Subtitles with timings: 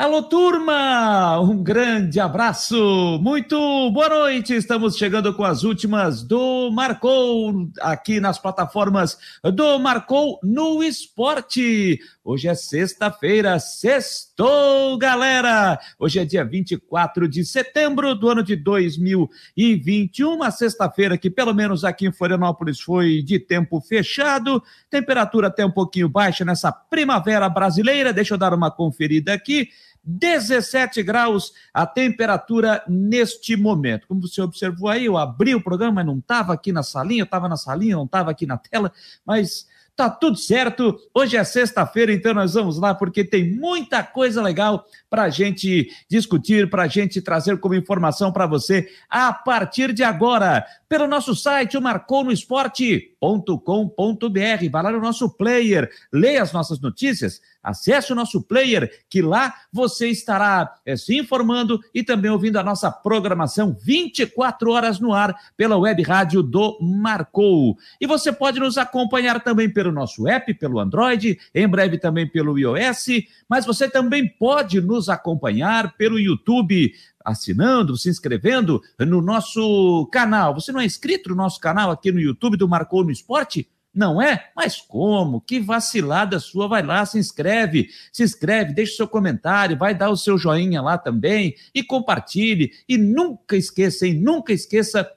[0.00, 1.38] Alô, turma!
[1.40, 3.18] Um grande abraço!
[3.20, 3.58] Muito
[3.90, 4.54] boa noite!
[4.54, 9.18] Estamos chegando com as últimas do Marcou, aqui nas plataformas
[9.52, 12.00] do Marcou no Esporte.
[12.24, 15.78] Hoje é sexta-feira, sextou, galera!
[15.98, 21.84] Hoje é dia 24 de setembro do ano de 2021, uma sexta-feira que, pelo menos
[21.84, 28.14] aqui em Florianópolis, foi de tempo fechado, temperatura até um pouquinho baixa nessa primavera brasileira.
[28.14, 29.68] Deixa eu dar uma conferida aqui.
[30.02, 34.06] 17 graus a temperatura neste momento.
[34.06, 37.24] Como você observou aí, eu abri o programa, mas não estava aqui na salinha, eu
[37.24, 38.92] estava na salinha, não estava aqui na tela,
[39.24, 40.98] mas tá tudo certo.
[41.14, 45.90] Hoje é sexta-feira, então nós vamos lá porque tem muita coisa legal para a gente
[46.08, 50.64] discutir, para a gente trazer como informação para você a partir de agora.
[50.88, 54.70] Pelo nosso site, o marconosport.com.br.
[54.70, 59.54] Vai lá no nosso player, leia as nossas notícias, acesse o nosso player, que lá
[59.72, 65.34] você estará é, se informando e também ouvindo a nossa programação 24 horas no ar
[65.56, 67.76] pela web rádio do Marcou.
[68.00, 72.58] E você pode nos acompanhar também pelo nosso app, pelo Android, em breve também pelo
[72.58, 73.06] iOS,
[73.48, 76.92] mas você também pode nos acompanhar pelo YouTube
[77.24, 80.54] assinando, se inscrevendo no nosso canal.
[80.54, 83.68] Você não é inscrito no nosso canal aqui no YouTube do Marcou no Esporte?
[83.92, 84.50] Não é?
[84.54, 85.40] Mas como?
[85.40, 86.68] Que vacilada sua.
[86.68, 90.80] Vai lá, se inscreve, se inscreve, deixa o seu comentário, vai dar o seu joinha
[90.80, 92.70] lá também e compartilhe.
[92.88, 94.14] E nunca esqueça, hein?
[94.14, 95.10] Nunca esqueça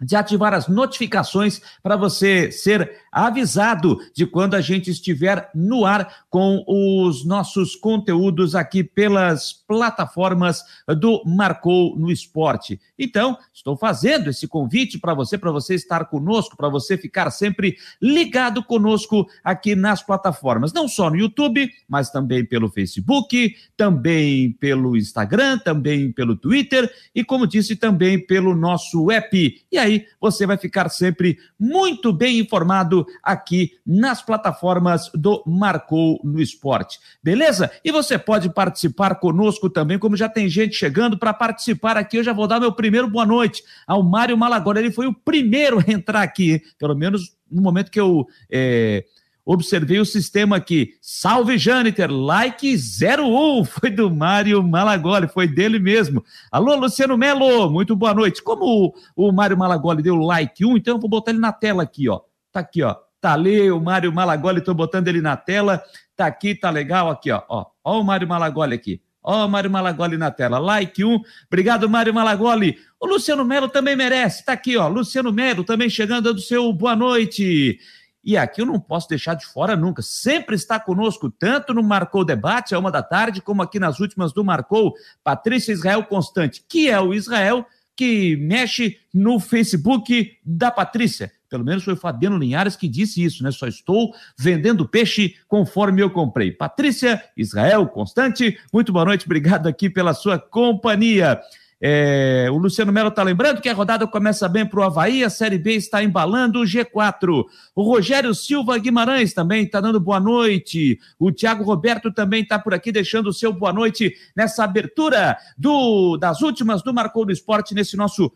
[0.00, 6.24] de ativar as notificações para você ser avisado de quando a gente estiver no ar
[6.30, 10.62] com os nossos conteúdos aqui pelas plataformas
[10.98, 12.80] do Marcou no Esporte.
[12.98, 17.76] Então, estou fazendo esse convite para você, para você estar conosco, para você ficar sempre
[18.00, 24.96] ligado conosco aqui nas plataformas, não só no YouTube, mas também pelo Facebook, também pelo
[24.96, 29.60] Instagram, também pelo Twitter e, como disse, também pelo nosso app.
[29.70, 29.89] E aí
[30.20, 36.98] você vai ficar sempre muito bem informado aqui nas plataformas do Marcou no Esporte.
[37.22, 37.70] Beleza?
[37.84, 42.18] E você pode participar conosco também, como já tem gente chegando para participar aqui.
[42.18, 44.80] Eu já vou dar meu primeiro boa noite ao Mário Malagora.
[44.80, 48.26] Ele foi o primeiro a entrar aqui, pelo menos no momento que eu.
[48.50, 49.04] É
[49.44, 50.94] observei o sistema aqui.
[51.00, 56.24] Salve Jâniter, like 01, foi do Mário Malagoli, foi dele mesmo.
[56.50, 58.42] Alô, Luciano Melo, muito boa noite.
[58.42, 61.82] Como o, o Mário Malagoli deu like 1, então eu vou botar ele na tela
[61.82, 62.20] aqui, ó.
[62.52, 62.96] Tá aqui, ó.
[63.20, 65.82] Tá ali o Mário Malagoli, tô botando ele na tela.
[66.16, 67.42] Tá aqui, tá legal aqui, ó.
[67.48, 69.00] Ó, ó o Mário Malagoli aqui.
[69.22, 70.58] Ó, o Mário Malagoli na tela.
[70.58, 71.20] Like um.
[71.46, 72.78] Obrigado, Mário Malagoli.
[72.98, 74.44] O Luciano Melo também merece.
[74.44, 74.88] Tá aqui, ó.
[74.88, 77.78] Luciano Melo também chegando do seu boa noite.
[78.22, 80.02] E aqui eu não posso deixar de fora nunca.
[80.02, 84.32] Sempre está conosco, tanto no Marcou Debate, a uma da tarde, como aqui nas últimas
[84.32, 84.94] do Marcou,
[85.24, 87.66] Patrícia Israel Constante, que é o Israel
[87.96, 91.30] que mexe no Facebook da Patrícia.
[91.50, 93.50] Pelo menos foi o Fabiano Linhares que disse isso, né?
[93.50, 96.52] Só estou vendendo peixe conforme eu comprei.
[96.52, 101.40] Patrícia, Israel, Constante, muito boa noite, obrigado aqui pela sua companhia.
[101.82, 105.30] É, o Luciano Melo está lembrando que a rodada começa bem para o Havaí, a
[105.30, 107.44] Série B está embalando o G4.
[107.74, 110.98] O Rogério Silva Guimarães também está dando boa noite.
[111.18, 116.18] O Tiago Roberto também está por aqui deixando o seu boa noite nessa abertura do
[116.18, 118.30] das últimas do Marcou do Esporte nesse nosso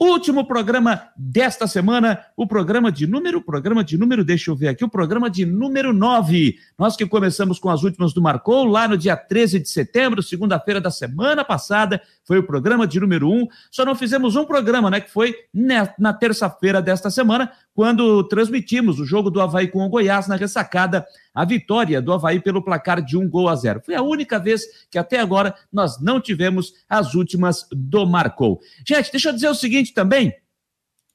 [0.00, 4.84] Último programa desta semana, o programa de número, programa de número, deixa eu ver aqui,
[4.84, 6.56] o programa de número 9.
[6.78, 10.80] Nós que começamos com as últimas do Marcou, lá no dia 13 de setembro, segunda-feira
[10.80, 13.48] da semana passada, foi o programa de número 1.
[13.72, 15.34] Só não fizemos um programa, né, que foi
[15.98, 21.06] na terça-feira desta semana, quando transmitimos o jogo do Havaí com o Goiás na ressacada,
[21.32, 23.80] a vitória do Havaí pelo placar de um gol a zero.
[23.86, 28.58] Foi a única vez que até agora nós não tivemos as últimas do Marcou.
[28.84, 30.34] Gente, deixa eu dizer o seguinte também.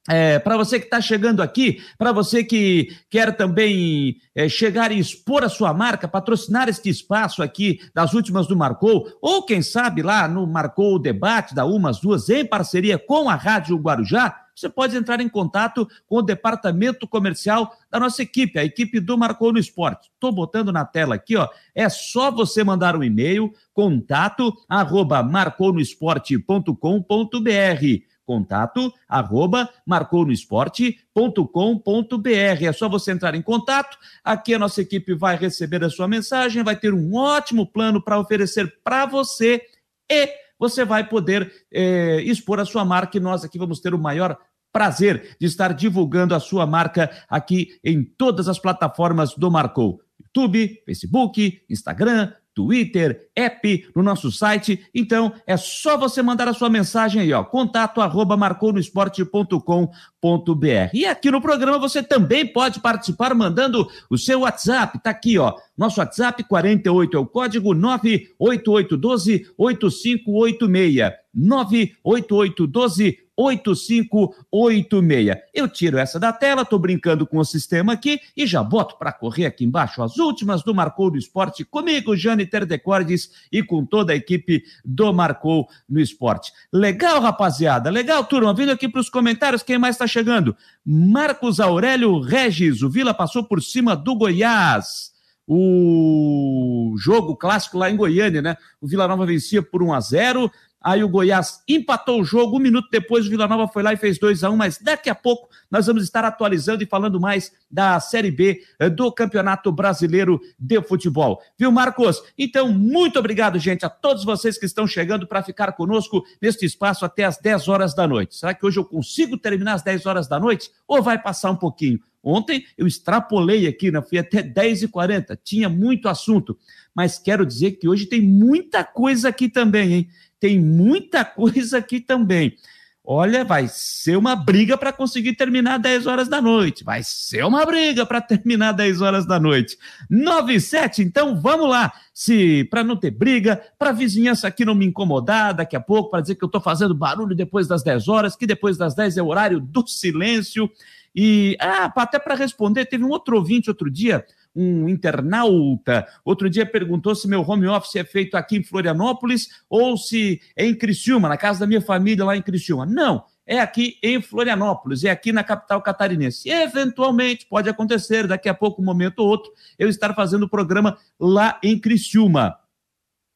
[0.08, 4.98] É, para você que está chegando aqui, para você que quer também é, chegar e
[4.98, 10.02] expor a sua marca, patrocinar este espaço aqui das últimas do Marcou, ou quem sabe
[10.02, 14.70] lá no Marcou o Debate da Umas Duas, em parceria com a Rádio Guarujá, você
[14.70, 19.52] pode entrar em contato com o departamento comercial da nossa equipe, a equipe do Marcou
[19.52, 20.12] no Esporte.
[20.14, 21.48] Estou botando na tela aqui, ó.
[21.74, 32.66] É só você mandar um e-mail, contato arroba marconoesporte.com.br contato arroba marconoesporte.com.br.
[32.66, 33.98] É só você entrar em contato.
[34.24, 38.18] Aqui a nossa equipe vai receber a sua mensagem, vai ter um ótimo plano para
[38.20, 39.62] oferecer para você
[40.10, 44.00] e você vai poder é, expor a sua marca e nós aqui vamos ter o
[44.00, 44.38] maior
[44.72, 50.00] prazer de estar divulgando a sua marca aqui em todas as plataformas do Marcou.
[50.22, 54.86] YouTube, Facebook, Instagram, Twitter, app, no nosso site.
[54.94, 60.90] Então, é só você mandar a sua mensagem aí, ó, contato arroba marconosport.com.br.
[60.94, 65.56] E aqui no programa você também pode participar mandando o seu WhatsApp, tá aqui, ó,
[65.78, 71.24] nosso WhatsApp 48 é o código 98812 8586.
[71.34, 75.36] 98812 8586.
[75.54, 79.12] Eu tiro essa da tela, tô brincando com o sistema aqui e já boto para
[79.12, 84.14] correr aqui embaixo as últimas do Marcou do Esporte comigo, Jane Terdecordes e com toda
[84.14, 86.52] a equipe do Marcou no Esporte.
[86.72, 90.56] Legal, rapaziada, legal, turma, vindo aqui para os comentários, quem mais está chegando?
[90.86, 95.14] Marcos Aurélio Regis, o Vila passou por cima do Goiás
[95.48, 98.56] o jogo clássico lá em Goiânia, né?
[98.80, 100.52] O Vila Nova vencia por 1 a 0
[100.84, 102.58] Aí o Goiás empatou o jogo.
[102.58, 104.78] Um minuto depois, o Vila Nova foi lá e fez 2 a 1 um, Mas
[104.78, 109.12] daqui a pouco nós vamos estar atualizando e falando mais da Série B eh, do
[109.12, 111.42] Campeonato Brasileiro de Futebol.
[111.58, 112.22] Viu, Marcos?
[112.38, 117.06] Então, muito obrigado, gente, a todos vocês que estão chegando para ficar conosco neste espaço
[117.06, 118.36] até as 10 horas da noite.
[118.36, 121.56] Será que hoje eu consigo terminar às 10 horas da noite ou vai passar um
[121.56, 122.00] pouquinho?
[122.24, 124.02] Ontem eu extrapolei aqui, né?
[124.02, 126.58] fui até 10h40, tinha muito assunto,
[126.96, 130.10] mas quero dizer que hoje tem muita coisa aqui também, hein?
[130.44, 132.58] Tem muita coisa aqui também.
[133.06, 136.84] Olha, vai ser uma briga para conseguir terminar 10 horas da noite.
[136.84, 139.78] Vai ser uma briga para terminar 10 horas da noite.
[140.10, 141.94] 9 e 7, então vamos lá.
[142.14, 146.10] Se para não ter briga, para a vizinhança aqui não me incomodar daqui a pouco,
[146.10, 149.18] para dizer que eu estou fazendo barulho depois das 10 horas, que depois das 10
[149.18, 150.70] é o horário do silêncio.
[151.16, 154.26] E ah, até para responder, teve um outro ouvinte outro dia
[154.56, 156.08] um internauta.
[156.24, 160.66] Outro dia perguntou se meu home office é feito aqui em Florianópolis ou se é
[160.66, 162.86] em Criciúma, na casa da minha família lá em Criciúma.
[162.86, 166.48] Não, é aqui em Florianópolis, é aqui na capital catarinense.
[166.48, 170.50] E, eventualmente, pode acontecer, daqui a pouco, um momento ou outro, eu estar fazendo o
[170.50, 172.58] programa lá em Criciúma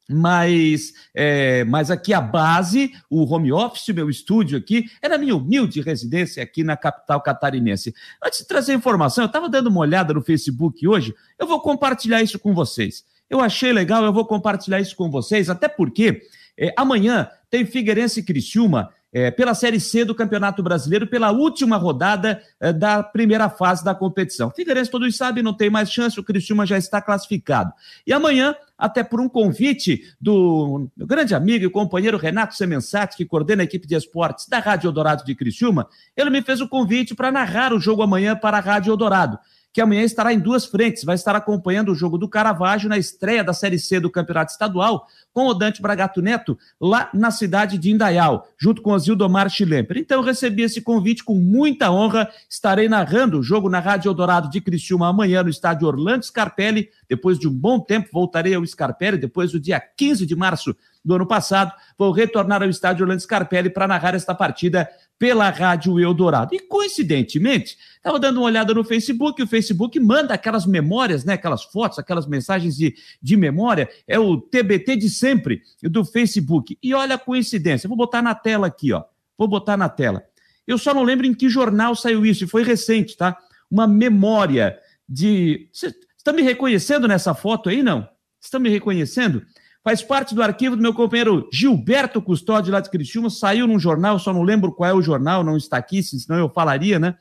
[0.09, 5.81] mas, é, mas aqui a base, o home office, meu estúdio aqui, na minha humilde
[5.81, 7.93] residência aqui na capital catarinense.
[8.23, 12.21] Antes de trazer informação, eu estava dando uma olhada no Facebook hoje, eu vou compartilhar
[12.21, 13.05] isso com vocês.
[13.29, 16.21] Eu achei legal, eu vou compartilhar isso com vocês, até porque
[16.57, 21.77] é, amanhã tem Figueirense e Criciúma é, pela Série C do Campeonato Brasileiro, pela última
[21.77, 24.51] rodada é, da primeira fase da competição.
[24.51, 27.71] Figueirense, todos sabem, não tem mais chance, o Criciúma já está classificado.
[28.05, 33.25] E amanhã, até por um convite do meu grande amigo e companheiro Renato Semensati, que
[33.25, 37.15] coordena a equipe de esportes da Rádio Eldorado de Criciúma, ele me fez o convite
[37.15, 39.39] para narrar o jogo amanhã para a Rádio Eldorado
[39.77, 41.03] que amanhã estará em duas frentes.
[41.03, 45.05] Vai estar acompanhando o jogo do Caravaggio na estreia da Série C do Campeonato Estadual,
[45.31, 49.99] com o Dante Bragato Neto, lá na cidade de Indaial, junto com o Zildomar Schlemper.
[49.99, 52.27] Então, eu recebi esse convite com muita honra.
[52.49, 56.89] Estarei narrando o jogo na Rádio Eldorado de Criciúma amanhã no estádio Orlando Scarpelli.
[57.07, 61.15] Depois de um bom tempo, voltarei ao Scarpelli, depois do dia 15 de março do
[61.15, 61.71] ano passado.
[61.97, 64.89] Vou retornar ao estádio Orlando Scarpelli para narrar esta partida
[65.19, 66.53] pela Rádio Eldorado.
[66.53, 71.63] E coincidentemente, estava dando uma olhada no Facebook, o Facebook manda aquelas memórias, né, aquelas
[71.63, 76.77] fotos, aquelas mensagens de, de memória, é o TBT de sempre do Facebook.
[76.81, 79.03] E olha a coincidência, vou botar na tela aqui, ó.
[79.37, 80.23] Vou botar na tela.
[80.65, 83.37] Eu só não lembro em que jornal saiu isso, e foi recente, tá?
[83.69, 84.77] Uma memória
[85.07, 85.69] de.
[85.71, 88.07] Você está me reconhecendo nessa foto aí, não?
[88.41, 89.45] Está me reconhecendo?
[89.83, 94.19] Faz parte do arquivo do meu companheiro Gilberto Custódio, lá de Criciúma, saiu num jornal,
[94.19, 97.15] só não lembro qual é o jornal, não está aqui, senão eu falaria, né?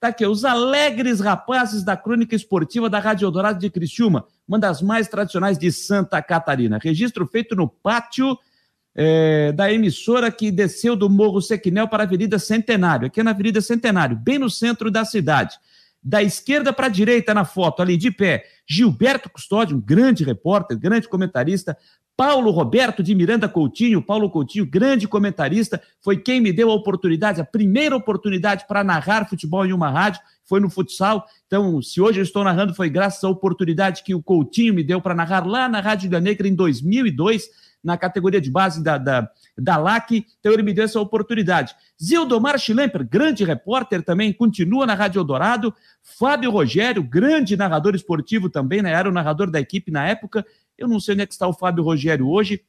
[0.00, 4.80] Tá aqui, os alegres rapazes da crônica esportiva da Rádio Eldorado de Criciúma, uma das
[4.80, 6.78] mais tradicionais de Santa Catarina.
[6.82, 8.38] Registro feito no pátio
[8.94, 13.60] é, da emissora que desceu do Morro Sequinel para a Avenida Centenário, aqui na Avenida
[13.60, 15.58] Centenário, bem no centro da cidade.
[16.02, 20.78] Da esquerda para a direita na foto, ali de pé, Gilberto Custódio, um grande repórter,
[20.78, 21.76] grande comentarista,
[22.20, 27.40] Paulo Roberto de Miranda Coutinho, Paulo Coutinho, grande comentarista, foi quem me deu a oportunidade,
[27.40, 31.24] a primeira oportunidade para narrar futebol em uma rádio, foi no futsal.
[31.46, 35.00] Então, se hoje eu estou narrando, foi graças à oportunidade que o Coutinho me deu
[35.00, 37.48] para narrar lá na Rádio Ilha Negra em 2002,
[37.82, 40.26] na categoria de base da, da, da LAC.
[40.38, 41.74] Então, ele me deu essa oportunidade.
[42.02, 45.74] Zildomar Schlemper, grande repórter também, continua na Rádio Eldorado.
[46.02, 48.92] Fábio Rogério, grande narrador esportivo também, né?
[48.92, 50.44] era o narrador da equipe na época.
[50.76, 52.64] Eu não sei onde é que está o Fábio Rogério hoje.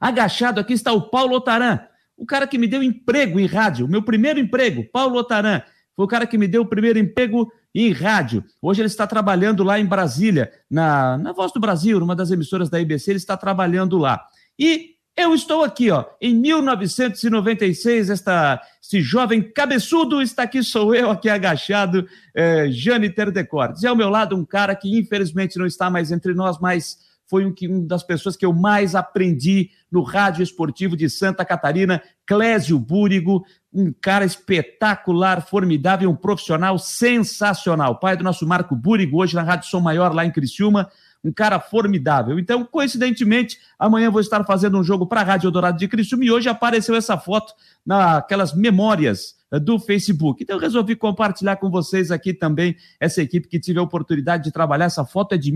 [0.00, 1.80] Agachado aqui está o Paulo Otaran,
[2.16, 5.62] o cara que me deu emprego em rádio, meu primeiro emprego, Paulo Otaran.
[5.98, 8.44] Foi o cara que me deu o primeiro emprego em rádio.
[8.62, 12.70] Hoje ele está trabalhando lá em Brasília, na, na Voz do Brasil, numa das emissoras
[12.70, 14.24] da IBC, ele está trabalhando lá.
[14.56, 21.10] E eu estou aqui, ó, em 1996, esta, esse jovem cabeçudo está aqui, sou eu
[21.10, 23.82] aqui agachado, é, Jane Terdecortes.
[23.82, 26.96] E ao meu lado um cara que infelizmente não está mais entre nós, mas
[27.28, 32.02] foi um, uma das pessoas que eu mais aprendi no rádio esportivo de Santa Catarina,
[32.26, 37.98] Clésio Búrigo, um cara espetacular, formidável, um profissional sensacional.
[37.98, 40.90] Pai do nosso Marco Búrigo, hoje na Rádio Som Maior, lá em Criciúma,
[41.22, 42.38] um cara formidável.
[42.38, 46.30] Então, coincidentemente, amanhã vou estar fazendo um jogo para a Rádio Dourado de Criciúma e
[46.30, 47.52] hoje apareceu essa foto
[47.84, 50.42] naquelas memórias eh, do Facebook.
[50.42, 54.52] Então eu resolvi compartilhar com vocês aqui também essa equipe que tive a oportunidade de
[54.52, 54.86] trabalhar.
[54.86, 55.52] Essa foto é de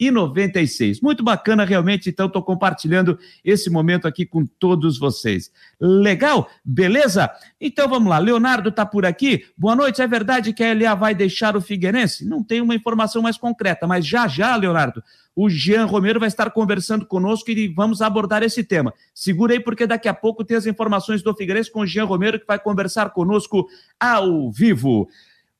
[0.00, 1.00] 1996.
[1.00, 5.50] Muito bacana realmente, então estou compartilhando esse momento aqui com todos vocês.
[5.80, 6.48] Legal?
[6.64, 7.30] Beleza?
[7.60, 8.18] Então vamos lá.
[8.18, 9.46] Leonardo está por aqui.
[9.56, 10.00] Boa noite.
[10.00, 12.24] É verdade que a LA vai deixar o Figueirense?
[12.24, 15.02] Não tem uma informação mais concreta, mas já já, Leonardo,
[15.34, 18.92] o Jean Romero vai estar conversando conosco e vamos abordar esse tema.
[19.14, 22.40] Segura aí, porque daqui a pouco tem as informações do Figueirense com o Jean Romero,
[22.40, 23.68] que vai conversar conosco
[24.00, 25.08] ao vivo.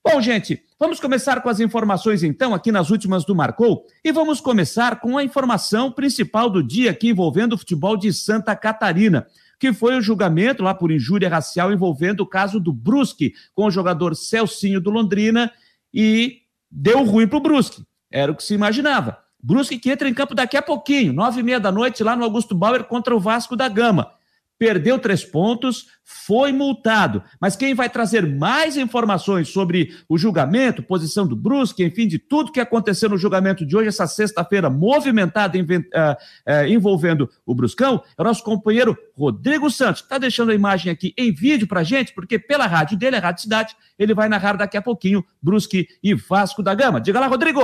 [0.05, 4.41] Bom, gente, vamos começar com as informações então, aqui nas últimas do Marcou, e vamos
[4.41, 9.27] começar com a informação principal do dia aqui envolvendo o futebol de Santa Catarina
[9.59, 13.71] que foi o julgamento lá por injúria racial envolvendo o caso do Brusque com o
[13.71, 15.51] jogador Celcinho do Londrina
[15.93, 17.83] e deu ruim para o Brusque.
[18.11, 19.19] Era o que se imaginava.
[19.43, 22.25] Brusque que entra em campo daqui a pouquinho, nove e meia da noite, lá no
[22.25, 24.13] Augusto Bauer contra o Vasco da Gama
[24.59, 27.23] perdeu três pontos, foi multado.
[27.39, 32.51] Mas quem vai trazer mais informações sobre o julgamento, posição do Brusque, enfim, de tudo
[32.51, 38.23] que aconteceu no julgamento de hoje, essa sexta-feira movimentada uh, uh, envolvendo o Bruscão, é
[38.23, 42.39] o nosso companheiro Rodrigo Santos, está deixando a imagem aqui em vídeo para gente, porque
[42.39, 46.63] pela rádio dele, a Rádio Cidade, ele vai narrar daqui a pouquinho Brusque e Vasco
[46.63, 47.01] da Gama.
[47.01, 47.61] Diga lá, Rodrigo!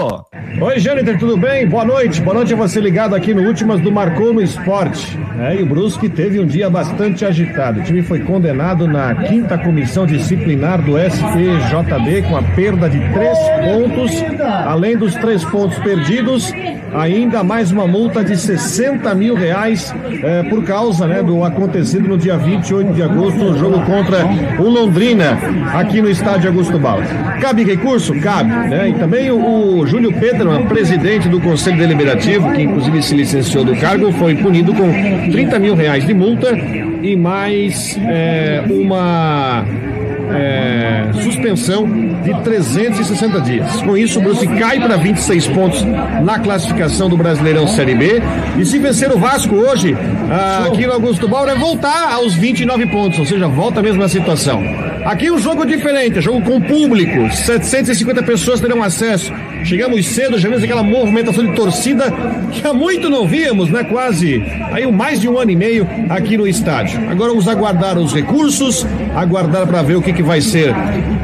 [0.60, 1.66] Oi, Jâniter, tudo bem?
[1.66, 2.20] Boa noite.
[2.20, 5.16] Boa noite a você ligado aqui no Últimas do Marcou no Esporte.
[5.38, 7.80] É, e o Brusque teve um dia bastante agitado.
[7.80, 13.38] O time foi condenado na quinta comissão disciplinar do STJD com a perda de três
[13.38, 14.10] pontos,
[14.66, 16.52] além dos três pontos perdidos,
[16.92, 22.18] ainda mais uma multa de 60 mil reais eh, por causa né, do acontecido no
[22.18, 24.26] dia 28 de agosto, no jogo contra
[24.58, 25.38] o Londrina,
[25.72, 27.06] aqui no estádio Augusto Bauer.
[27.40, 28.18] Cabe recurso?
[28.20, 28.50] Cabe.
[28.50, 28.88] Né?
[28.88, 33.76] E também o, o Júlio Pedro, presidente do Conselho Deliberativo, que inclusive se licenciou do
[33.76, 34.90] cargo, foi punido com
[35.30, 36.52] 30 mil reais de multa
[37.04, 39.62] e mais é, uma
[40.34, 41.86] é, suspensão
[42.22, 43.82] de 360 dias.
[43.82, 45.84] Com isso, o Brusque cai para 26 pontos
[46.22, 48.22] na classificação do Brasileirão Série B.
[48.58, 49.94] E se vencer o Vasco hoje,
[50.30, 54.08] ah, aqui no Augusto Bauer, é voltar aos 29 pontos, ou seja, volta a mesma
[54.08, 54.62] situação.
[55.04, 59.30] Aqui um jogo diferente, jogo com público, 750 pessoas terão acesso.
[59.62, 62.10] Chegamos cedo, já vimos aquela movimentação de torcida
[62.50, 63.84] que há muito não víamos, né?
[63.84, 64.42] Quase
[64.72, 66.98] aí mais de um ano e meio aqui no estádio.
[67.10, 70.74] Agora vamos aguardar os recursos, aguardar para ver o que, que vai ser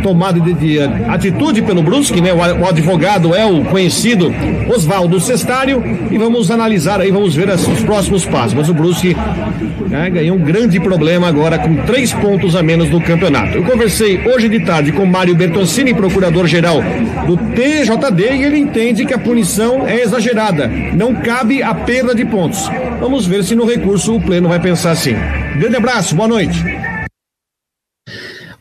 [0.02, 2.32] tomado de, de, atitude pelo Brusque, né?
[2.34, 4.30] O, o, advogado é o conhecido
[4.68, 8.54] Oswaldo Cestário e vamos analisar aí, vamos ver as, os próximos passos.
[8.54, 9.16] Mas o Brusque
[9.88, 13.56] né, ganhou um grande problema agora com três pontos a menos no campeonato.
[13.56, 16.82] Eu conversei hoje de tarde com Mário Bertoncini, procurador-geral
[17.24, 22.24] do TJD, e ele entende que a punição é exagerada, não cabe a perda de
[22.24, 22.68] pontos.
[22.98, 25.14] Vamos ver se no recurso o Pleno vai pensar assim.
[25.56, 26.58] Grande abraço, boa noite.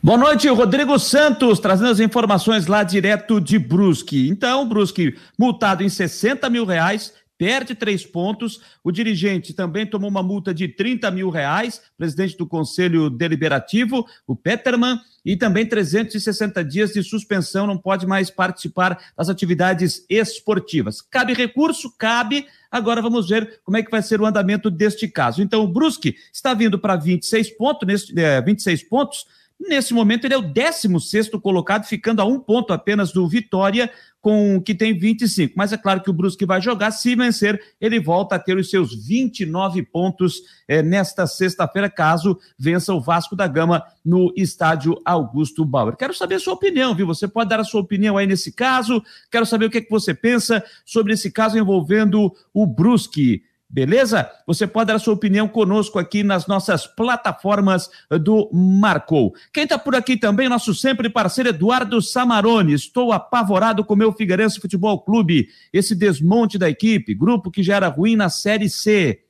[0.00, 4.28] Boa noite, Rodrigo Santos, trazendo as informações lá direto de Brusque.
[4.28, 8.60] Então, Brusque multado em 60 mil reais, perde três pontos.
[8.84, 14.36] O dirigente também tomou uma multa de 30 mil reais, presidente do Conselho Deliberativo, o
[14.36, 21.00] Peterman, e também 360 dias de suspensão, não pode mais participar das atividades esportivas.
[21.00, 21.90] Cabe recurso?
[21.96, 22.46] Cabe.
[22.70, 25.42] Agora vamos ver como é que vai ser o andamento deste caso.
[25.42, 29.24] Então, o Brusque está vindo para 26 pontos, nesse, é, 26 pontos
[29.60, 34.60] Nesse momento, ele é o 16 colocado, ficando a um ponto apenas do Vitória, com
[34.60, 35.52] que tem 25.
[35.54, 38.70] Mas é claro que o Brusque vai jogar, se vencer, ele volta a ter os
[38.70, 45.62] seus 29 pontos é, nesta sexta-feira, caso vença o Vasco da Gama no estádio Augusto
[45.62, 45.94] Bauer.
[45.94, 47.06] Quero saber a sua opinião, viu?
[47.06, 49.02] Você pode dar a sua opinião aí nesse caso.
[49.30, 53.42] Quero saber o que, é que você pensa sobre esse caso envolvendo o Brusque.
[53.72, 54.28] Beleza?
[54.48, 57.88] Você pode dar sua opinião conosco aqui nas nossas plataformas
[58.20, 59.32] do Marcou.
[59.52, 62.72] Quem está por aqui também, nosso sempre parceiro Eduardo Samarone.
[62.72, 65.48] Estou apavorado com o meu Figueirense Futebol Clube.
[65.72, 69.20] Esse desmonte da equipe, grupo que já era ruim na Série C.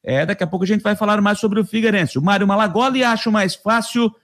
[0.00, 2.20] É, daqui a pouco a gente vai falar mais sobre o Figueirense.
[2.20, 4.14] O Mário Malagoli acho mais fácil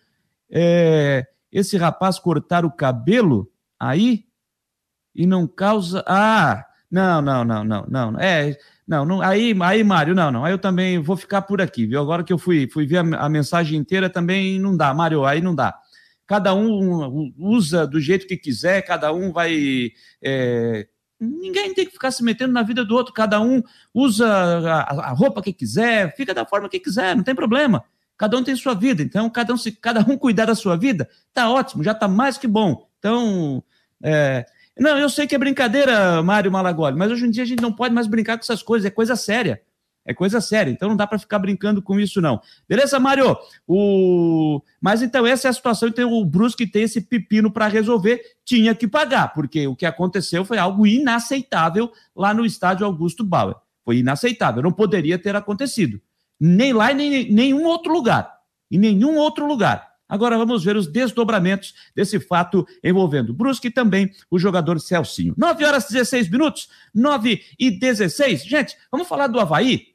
[0.48, 4.24] é, esse rapaz cortar o cabelo aí
[5.12, 6.04] e não causa.
[6.06, 8.20] Ah, não, não, não, não, não.
[8.20, 10.44] É não, não, aí, aí, Mário, não, não.
[10.44, 12.00] Aí eu também vou ficar por aqui, viu?
[12.00, 15.40] Agora que eu fui, fui ver a, a mensagem inteira, também não dá, Mário, aí
[15.40, 15.74] não dá.
[16.26, 19.90] Cada um usa do jeito que quiser, cada um vai.
[20.22, 20.86] É,
[21.22, 23.14] Ninguém tem que ficar se metendo na vida do outro.
[23.14, 23.62] Cada um
[23.94, 27.84] usa a, a roupa que quiser, fica da forma que quiser, não tem problema.
[28.18, 29.02] Cada um tem sua vida.
[29.04, 32.38] Então, cada um, se cada um cuidar da sua vida, tá ótimo, já tá mais
[32.38, 32.88] que bom.
[32.98, 33.62] Então,
[34.02, 34.44] é...
[34.78, 37.72] não, eu sei que é brincadeira, Mário Malagoli, mas hoje em dia a gente não
[37.72, 39.60] pode mais brincar com essas coisas, é coisa séria.
[40.04, 42.40] É coisa séria, então não dá para ficar brincando com isso, não.
[42.68, 43.36] Beleza, Mário?
[43.68, 44.60] O...
[44.80, 45.88] Mas então, essa é a situação.
[45.88, 50.44] Então, o Brusque tem esse pepino para resolver, tinha que pagar, porque o que aconteceu
[50.44, 53.54] foi algo inaceitável lá no estádio Augusto Bauer.
[53.84, 56.00] Foi inaceitável, não poderia ter acontecido.
[56.38, 58.40] Nem lá e nem em nenhum outro lugar.
[58.68, 59.91] Em nenhum outro lugar.
[60.12, 65.32] Agora vamos ver os desdobramentos desse fato envolvendo Brusque e também o jogador Celcinho.
[65.38, 68.44] 9 horas e 16 minutos, 9 e 16.
[68.44, 69.86] Gente, vamos falar do Havaí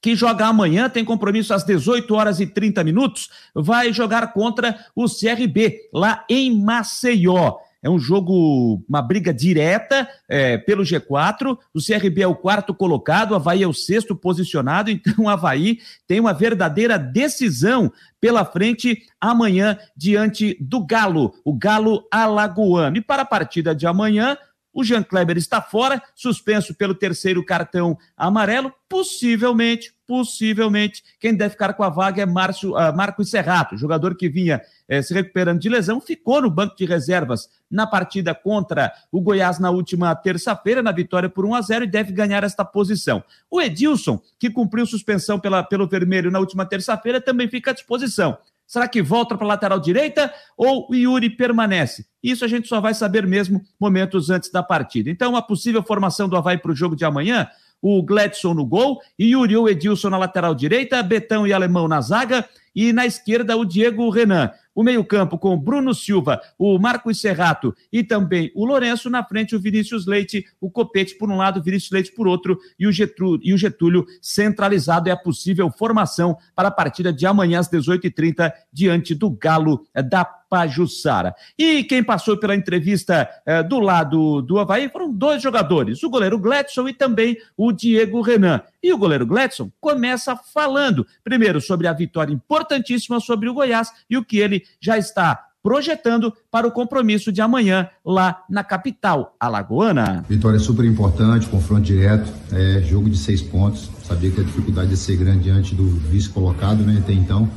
[0.00, 5.06] que joga amanhã, tem compromisso às 18 horas e 30 minutos, vai jogar contra o
[5.06, 7.56] CRB, lá em Maceió.
[7.82, 11.56] É um jogo, uma briga direta é, pelo G4.
[11.72, 14.90] O CRB é o quarto colocado, o Havaí é o sexto posicionado.
[15.00, 22.06] Então, o Havaí tem uma verdadeira decisão pela frente amanhã diante do Galo, o Galo
[22.10, 22.98] Alagoano.
[22.98, 24.36] E para a partida de amanhã,
[24.72, 28.72] o Jean Kleber está fora, suspenso pelo terceiro cartão amarelo.
[28.88, 34.28] Possivelmente, possivelmente, quem deve ficar com a vaga é Márcio, uh, Marco Serrato, jogador que
[34.28, 39.20] vinha eh, se recuperando de lesão, ficou no banco de reservas na partida contra o
[39.20, 43.22] Goiás na última terça-feira, na vitória por 1 a 0 e deve ganhar esta posição.
[43.48, 48.36] O Edilson, que cumpriu suspensão pela, pelo vermelho na última terça-feira, também fica à disposição.
[48.66, 52.04] Será que volta para a lateral direita ou o Yuri permanece?
[52.20, 55.08] Isso a gente só vai saber mesmo momentos antes da partida.
[55.08, 57.48] Então, a possível formação do Havaí para o jogo de amanhã
[57.80, 62.48] o Gladson no gol, Yuri ou Edilson na lateral direita, Betão e Alemão na zaga,
[62.74, 64.50] e na esquerda o Diego Renan.
[64.72, 69.10] O meio-campo com Bruno Silva, o Marcos Serrato e também o Lourenço.
[69.10, 72.58] Na frente, o Vinícius Leite, o Copete por um lado, o Vinícius Leite por outro
[72.78, 75.08] e o, Getúlio, e o Getúlio centralizado.
[75.08, 80.39] É a possível formação para a partida de amanhã às 18h30 diante do Galo da
[80.50, 81.32] Pajussara.
[81.56, 86.38] E quem passou pela entrevista eh, do lado do Havaí foram dois jogadores, o goleiro
[86.38, 88.60] Gladson e também o Diego Renan.
[88.82, 94.18] E o goleiro Gladson começa falando, primeiro, sobre a vitória importantíssima sobre o Goiás e
[94.18, 100.24] o que ele já está projetando para o compromisso de amanhã lá na capital alagoana.
[100.28, 103.90] Vitória super importante, confronto direto, é, jogo de seis pontos.
[104.02, 107.48] Sabia que a dificuldade ia ser grande diante do vice colocado, né, até então,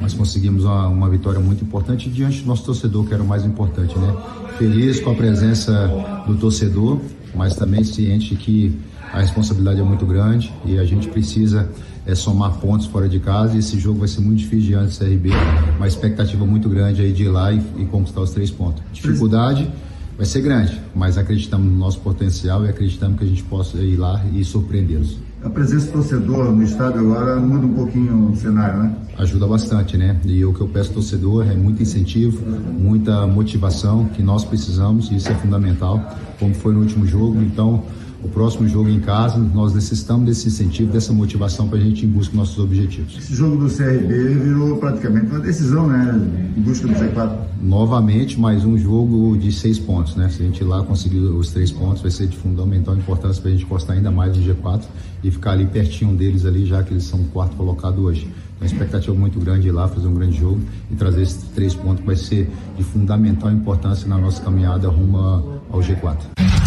[0.00, 3.44] mas conseguimos uma, uma vitória muito importante diante do nosso torcedor, que era o mais
[3.44, 4.14] importante, né?
[4.56, 5.88] Feliz com a presença
[6.26, 7.00] do torcedor,
[7.34, 8.76] mas também ciente que
[9.12, 11.68] a responsabilidade é muito grande e a gente precisa
[12.06, 13.56] é, somar pontos fora de casa.
[13.56, 15.30] E esse jogo vai ser muito difícil diante do CRB,
[15.76, 18.82] uma expectativa muito grande aí de ir lá e, e conquistar os três pontos.
[18.92, 19.70] Dificuldade
[20.16, 23.96] vai ser grande, mas acreditamos no nosso potencial e acreditamos que a gente possa ir
[23.96, 25.16] lá e surpreendê-los.
[25.40, 28.96] A presença do torcedor no estádio agora muda um pouquinho o cenário, né?
[29.16, 30.18] Ajuda bastante, né?
[30.24, 32.44] E o que eu peço ao torcedor é muito incentivo,
[32.76, 36.02] muita motivação que nós precisamos, e isso é fundamental,
[36.40, 37.40] como foi no último jogo.
[37.40, 37.84] Então,
[38.22, 42.08] o próximo jogo em casa, nós necessitamos desse incentivo, dessa motivação para a gente ir
[42.08, 43.16] em busca dos nossos objetivos.
[43.16, 46.20] Esse jogo do CRB virou praticamente uma decisão, né?
[46.56, 47.38] Em busca do C4.
[47.62, 50.28] Novamente, mais um jogo de seis pontos, né?
[50.28, 53.54] Se a gente lá conseguir os três pontos, vai ser de fundamental importância para a
[53.54, 54.82] gente postar ainda mais no G4
[55.22, 58.28] e ficar ali pertinho deles ali, já que eles são o quarto colocado hoje.
[58.60, 62.04] Uma expectativa muito grande ir lá fazer um grande jogo e trazer esses três pontos
[62.04, 66.57] vai ser de fundamental importância na nossa caminhada rumo ao G4.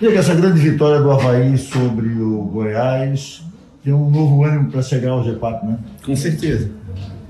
[0.00, 3.42] Diga, essa grande vitória do Havaí sobre o Goiás
[3.82, 5.78] tem um novo ânimo para chegar ao G4, né?
[6.04, 6.70] Com certeza.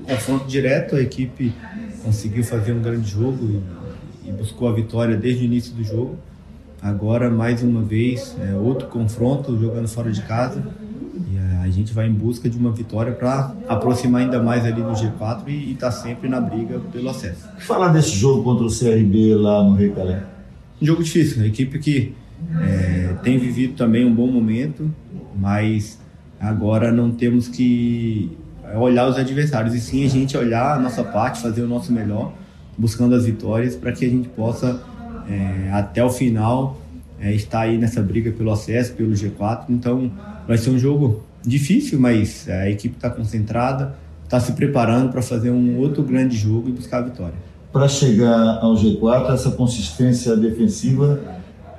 [0.08, 1.52] Confronto direto, a equipe
[2.04, 3.62] conseguiu fazer um grande jogo
[4.24, 6.16] e, e buscou a vitória desde o início do jogo.
[6.80, 10.62] Agora, mais uma vez, é, outro confronto, jogando fora de casa.
[11.14, 14.82] E é, a gente vai em busca de uma vitória para aproximar ainda mais ali
[14.82, 17.48] do G4 e estar tá sempre na briga pelo acesso.
[17.58, 20.33] Falar desse jogo contra o CRB lá no Rio Calé.
[20.84, 22.12] Um jogo difícil, uma equipe que
[22.60, 24.94] é, tem vivido também um bom momento,
[25.34, 25.98] mas
[26.38, 28.36] agora não temos que
[28.76, 32.34] olhar os adversários, e sim a gente olhar a nossa parte, fazer o nosso melhor,
[32.76, 34.82] buscando as vitórias para que a gente possa,
[35.26, 36.78] é, até o final,
[37.18, 39.64] é, estar aí nessa briga pelo acesso, pelo G4.
[39.70, 40.12] Então
[40.46, 45.50] vai ser um jogo difícil, mas a equipe está concentrada, está se preparando para fazer
[45.50, 47.53] um outro grande jogo e buscar a vitória.
[47.74, 51.20] Para chegar ao G4, essa consistência defensiva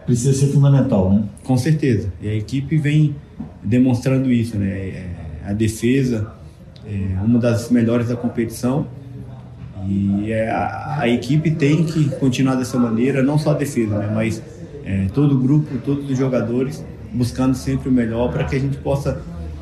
[0.06, 1.24] precisa ser fundamental, né?
[1.42, 2.12] Com certeza.
[2.22, 3.16] E a equipe vem
[3.64, 4.68] demonstrando isso, né?
[4.68, 5.10] É,
[5.46, 6.34] a defesa
[6.86, 8.86] é uma das melhores da competição
[9.88, 14.12] E é, a, a, equipe tem que continuar dessa maneira, não só a defesa, né,
[14.14, 14.44] mas
[14.84, 18.76] é, todo o grupo, todos os jogadores buscando sempre o melhor para que a gente
[18.78, 19.22] possa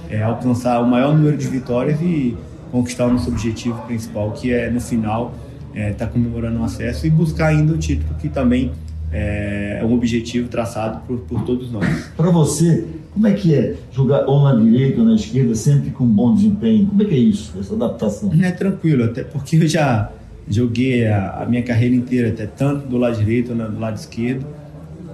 [0.10, 2.36] é, alcançar o maior número de vitórias e
[2.72, 5.32] conquistar o nosso objetivo principal, que é no final
[5.74, 8.72] estar é, tá comemorando o acesso e buscar ainda o título, que também
[9.12, 11.86] é, é um objetivo traçado por, por todos nós.
[12.16, 16.06] Para você, como é que é jogar ou na direita ou na esquerda, sempre com
[16.06, 16.88] bom desempenho?
[16.88, 18.32] Como é que é isso, essa adaptação?
[18.42, 20.12] É tranquilo, até porque eu já
[20.48, 24.46] joguei a, a minha carreira inteira, até tanto do lado direito ou do lado esquerdo.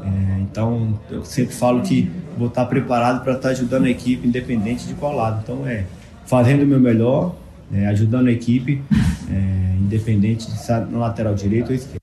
[0.04, 4.88] É, então, eu sempre falo que vou estar preparado para estar ajudando a equipe, independente
[4.88, 5.42] de qual lado.
[5.44, 5.84] Então, é
[6.26, 7.36] fazendo o meu melhor,
[7.74, 8.82] é, ajudando a equipe,
[9.30, 11.99] é, independente de estar no lateral direito ou esquerdo.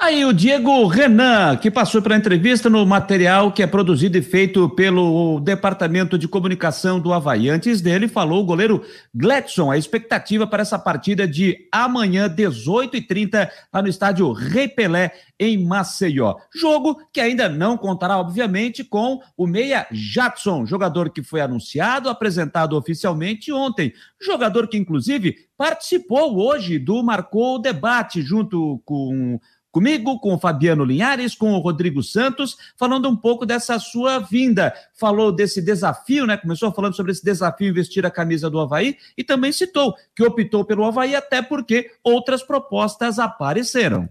[0.00, 4.68] Aí o Diego Renan, que passou pela entrevista no material que é produzido e feito
[4.70, 7.50] pelo Departamento de Comunicação do Havaí.
[7.50, 9.72] Antes dele, falou o goleiro Gladson.
[9.72, 16.36] A expectativa para essa partida de amanhã, 18h30, lá no estádio Rei Pelé, em Maceió.
[16.54, 22.76] Jogo que ainda não contará, obviamente, com o meia Jadson, jogador que foi anunciado, apresentado
[22.76, 23.92] oficialmente ontem.
[24.20, 31.34] Jogador que, inclusive, participou hoje do Marcou Debate, junto com comigo, com o Fabiano Linhares,
[31.34, 34.72] com o Rodrigo Santos, falando um pouco dessa sua vinda.
[34.94, 36.36] Falou desse desafio, né?
[36.36, 40.64] Começou falando sobre esse desafio vestir a camisa do Havaí e também citou que optou
[40.64, 44.08] pelo Havaí até porque outras propostas apareceram.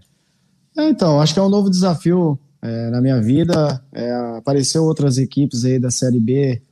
[0.76, 3.82] É, então, acho que é um novo desafio é, na minha vida.
[3.92, 6.62] É, apareceu outras equipes aí da Série B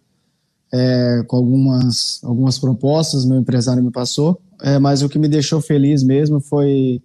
[0.73, 5.61] é, com algumas, algumas propostas, meu empresário me passou, é, mas o que me deixou
[5.61, 7.03] feliz mesmo foi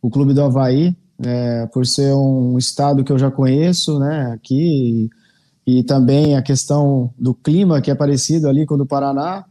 [0.00, 5.10] o Clube do Havaí, é, por ser um estado que eu já conheço, né, aqui,
[5.66, 9.44] e, e, também a questão do clima, que é parecido ali com o do Paraná,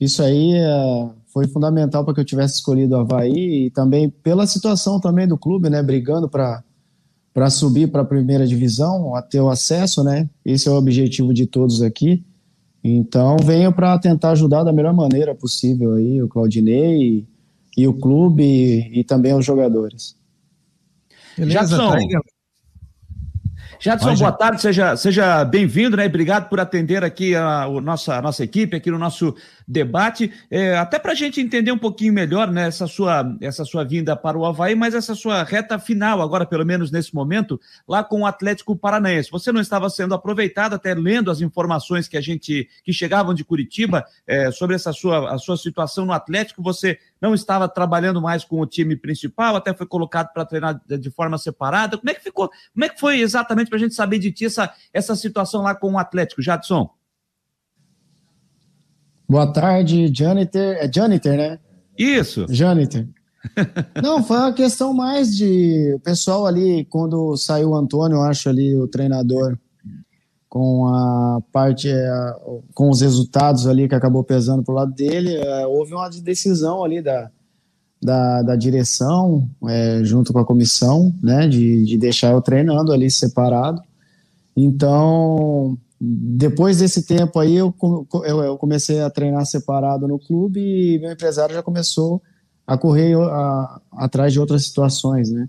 [0.00, 4.46] isso aí é, foi fundamental para que eu tivesse escolhido o Havaí, e também pela
[4.46, 6.62] situação também do clube, né, brigando para
[7.34, 10.28] para subir para a primeira divisão, a ter o acesso, né?
[10.44, 12.22] Esse é o objetivo de todos aqui.
[12.84, 17.26] Então, venho para tentar ajudar da melhor maneira possível aí o Claudinei e,
[17.78, 20.14] e o clube e, e também os jogadores.
[21.36, 22.22] Beleza, Jadson, tá
[23.82, 26.06] Jadson, boa tarde, seja, seja bem-vindo, né?
[26.06, 29.34] Obrigado por atender aqui a, a, nossa, a nossa equipe, aqui no nosso
[29.66, 30.32] debate.
[30.48, 34.14] É, até para a gente entender um pouquinho melhor né, essa, sua, essa sua vinda
[34.14, 38.20] para o Havaí, mas essa sua reta final, agora, pelo menos nesse momento, lá com
[38.20, 39.32] o Atlético Paranaense.
[39.32, 43.42] Você não estava sendo aproveitado, até lendo as informações que a gente que chegavam de
[43.42, 48.44] Curitiba é, sobre essa sua, a sua situação no Atlético, você não estava trabalhando mais
[48.44, 51.96] com o time principal, até foi colocado para treinar de forma separada.
[51.96, 52.50] Como é que ficou?
[52.74, 55.72] Como é que foi exatamente para a gente saber de ti essa, essa situação lá
[55.72, 56.90] com o Atlético, Jadson?
[59.28, 60.60] Boa tarde, Janitor.
[60.60, 61.60] É Janitor, né?
[61.96, 62.44] Isso.
[62.50, 63.06] Janitor.
[64.02, 68.48] Não, foi uma questão mais de o pessoal ali, quando saiu o Antônio, eu acho
[68.48, 69.56] ali, o treinador,
[70.52, 72.36] com a parte, é,
[72.74, 77.00] com os resultados ali que acabou pesando pro lado dele, é, houve uma decisão ali
[77.00, 77.30] da,
[78.02, 83.10] da, da direção, é, junto com a comissão, né, de, de deixar eu treinando ali
[83.10, 83.80] separado.
[84.54, 87.74] Então, depois desse tempo aí, eu,
[88.22, 92.20] eu, eu, comecei a treinar separado no clube e meu empresário já começou
[92.66, 95.48] a correr a, atrás de outras situações, né?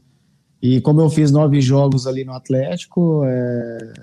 [0.62, 3.94] E como eu fiz nove jogos ali no Atlético, é,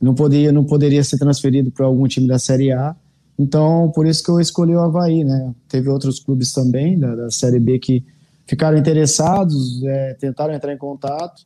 [0.00, 2.96] não poderia, não poderia ser transferido para algum time da Série A.
[3.38, 5.54] Então, por isso que eu escolhi o Havaí, né?
[5.68, 8.04] Teve outros clubes também da, da Série B que
[8.46, 11.42] ficaram interessados, é, tentaram entrar em contato,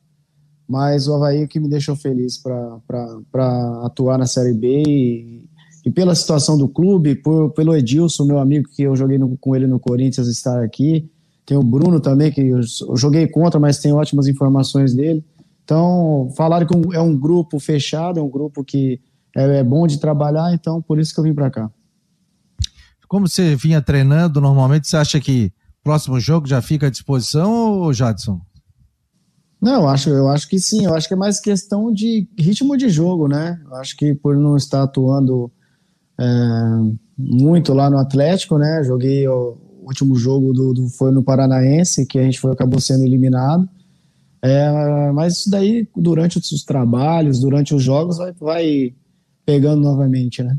[0.67, 5.45] mas o Havaí é que me deixou feliz para atuar na Série B e,
[5.85, 9.55] e, pela situação do clube, por, pelo Edilson, meu amigo, que eu joguei no, com
[9.55, 11.09] ele no Corinthians, estar aqui.
[11.45, 15.23] Tem o Bruno também, que eu, eu joguei contra, mas tem ótimas informações dele.
[15.65, 19.01] Então, falaram que é um grupo fechado, é um grupo que
[19.35, 21.71] é, é bom de trabalhar, então por isso que eu vim para cá.
[23.07, 25.51] Como você vinha treinando normalmente, você acha que
[25.83, 28.39] próximo jogo já fica à disposição, ou Jadson?
[29.59, 30.85] Não, eu acho, eu acho que sim.
[30.85, 33.59] Eu acho que é mais questão de ritmo de jogo, né?
[33.65, 35.51] Eu acho que por não estar atuando
[36.19, 36.25] é,
[37.17, 38.83] muito lá no Atlético, né?
[38.83, 43.03] Joguei o último jogo do, do, foi no Paranaense, que a gente foi, acabou sendo
[43.03, 43.67] eliminado.
[44.47, 48.93] É, mas isso daí, durante os trabalhos, durante os jogos, vai, vai
[49.43, 50.55] pegando novamente, né?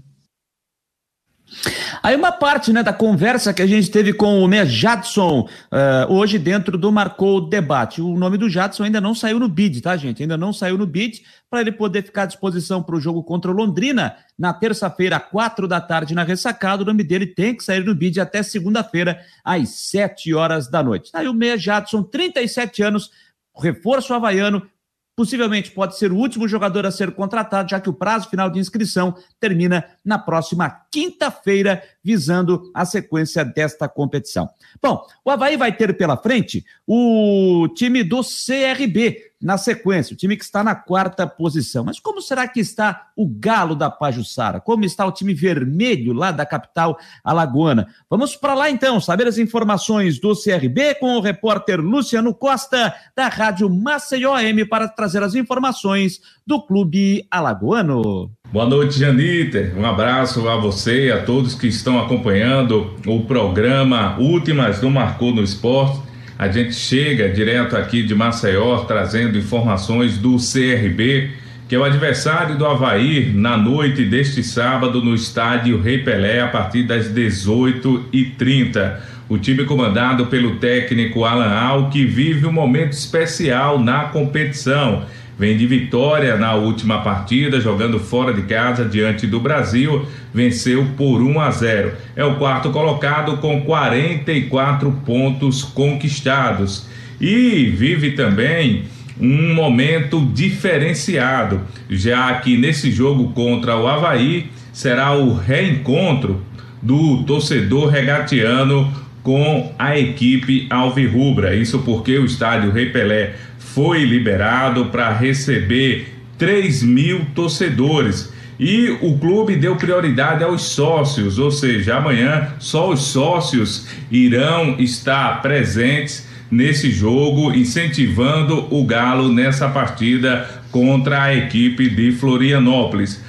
[2.03, 6.12] Aí uma parte né, da conversa que a gente teve com o Meia Jadson uh,
[6.12, 8.03] hoje dentro do Marcou Debate.
[8.03, 10.22] O nome do Jadson ainda não saiu no bid, tá, gente?
[10.22, 13.51] Ainda não saiu no bid para ele poder ficar à disposição para o jogo contra
[13.51, 16.83] o Londrina na terça-feira, quatro da tarde, na ressacada.
[16.83, 21.11] O nome dele tem que sair no bid até segunda-feira, às sete horas da noite.
[21.14, 23.11] Aí o Meia Jadson, 37 anos,
[23.60, 24.68] reforço havaiano,
[25.16, 28.58] Possivelmente pode ser o último jogador a ser contratado, já que o prazo final de
[28.58, 34.48] inscrição termina na próxima quinta-feira, visando a sequência desta competição.
[34.80, 40.36] Bom, o Havaí vai ter pela frente o time do CRB na sequência, o time
[40.36, 41.84] que está na quarta posição.
[41.84, 44.60] Mas como será que está o Galo da Pajussara?
[44.60, 47.88] Como está o time vermelho lá da capital alagoana?
[48.08, 53.28] Vamos para lá então, saber as informações do CRB com o repórter Luciano Costa, da
[53.28, 58.30] Rádio Maceió M, para trazer as informações do clube alagoano.
[58.52, 59.72] Boa noite, Janiter.
[59.76, 65.35] Um abraço a você e a todos que estão acompanhando o programa Últimas do Marcou
[65.35, 66.00] no Esporte.
[66.38, 71.32] A gente chega direto aqui de Maceió trazendo informações do CRB,
[71.68, 76.46] que é o adversário do Havaí na noite deste sábado no estádio Rei Pelé a
[76.46, 78.96] partir das 18h30.
[79.28, 85.02] O time comandado pelo técnico Alan Al, que vive um momento especial na competição
[85.38, 91.20] Vem de vitória na última partida, jogando fora de casa diante do Brasil, venceu por
[91.20, 91.92] 1 a 0.
[92.16, 96.87] É o quarto colocado com 44 pontos conquistados
[97.20, 98.85] e vive também
[99.20, 106.42] um momento diferenciado, já que nesse jogo contra o Havaí será o reencontro
[106.83, 108.90] do torcedor regatiano
[109.22, 111.55] com a equipe alvirrubra.
[111.57, 113.35] Isso porque o estádio Rei Pelé
[113.76, 116.08] foi liberado para receber
[116.38, 118.32] 3 mil torcedores.
[118.58, 125.42] E o clube deu prioridade aos sócios, ou seja, amanhã só os sócios irão estar
[125.42, 133.22] presentes nesse jogo, incentivando o Galo nessa partida contra a equipe de Florianópolis.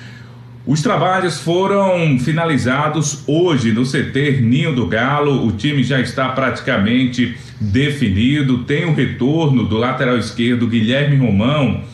[0.67, 5.47] Os trabalhos foram finalizados hoje no CT Ninho do Galo.
[5.47, 8.65] O time já está praticamente definido.
[8.65, 11.85] Tem o retorno do lateral esquerdo Guilherme Romão,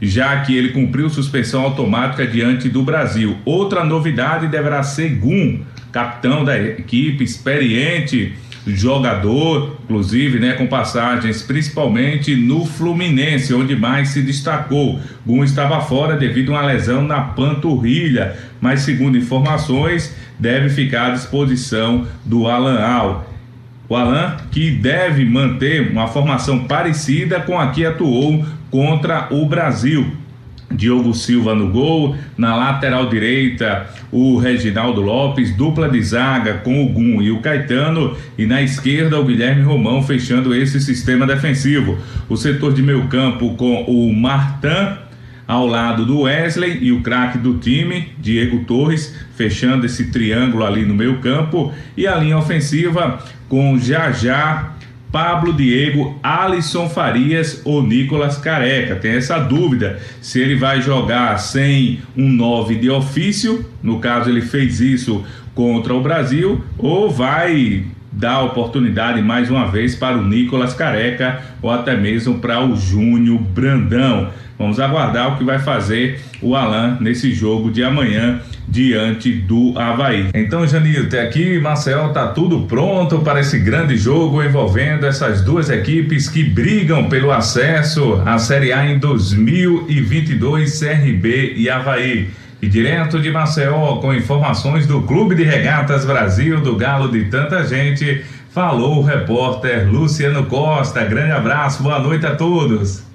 [0.00, 3.36] já que ele cumpriu suspensão automática diante do Brasil.
[3.44, 8.34] Outra novidade deverá ser Gum, capitão da equipe, experiente
[8.66, 15.00] jogador, inclusive, né, com passagens principalmente no Fluminense, onde mais se destacou.
[15.26, 21.10] Gum estava fora devido a uma lesão na panturrilha, mas segundo informações, deve ficar à
[21.10, 23.30] disposição do Alan Al.
[23.88, 30.19] O Alan, que deve manter uma formação parecida com a que atuou contra o Brasil.
[30.70, 36.88] Diogo Silva no gol, na lateral direita o Reginaldo Lopes, dupla de zaga com o
[36.88, 41.98] Gum e o Caetano, e na esquerda o Guilherme Romão fechando esse sistema defensivo.
[42.28, 44.98] O setor de meio campo com o Martan
[45.46, 50.84] ao lado do Wesley e o craque do time, Diego Torres, fechando esse triângulo ali
[50.84, 54.76] no meio campo, e a linha ofensiva com Jajá,
[55.12, 58.96] Pablo Diego, Alisson Farias ou Nicolas Careca.
[58.96, 64.42] Tem essa dúvida se ele vai jogar sem um 9 de ofício, no caso ele
[64.42, 70.74] fez isso contra o Brasil, ou vai dar oportunidade mais uma vez para o Nicolas
[70.74, 74.30] Careca ou até mesmo para o Júnior Brandão.
[74.58, 80.28] Vamos aguardar o que vai fazer o Alan nesse jogo de amanhã diante do Havaí.
[80.34, 85.70] Então, Janil, até aqui, Marcel, tá tudo pronto para esse grande jogo envolvendo essas duas
[85.70, 92.28] equipes que brigam pelo acesso à Série A em 2022, CRB e Havaí.
[92.62, 97.66] E direto de Maceió, com informações do Clube de Regatas Brasil, do Galo de tanta
[97.66, 101.04] gente, falou o repórter Luciano Costa.
[101.04, 103.09] Grande abraço, boa noite a todos.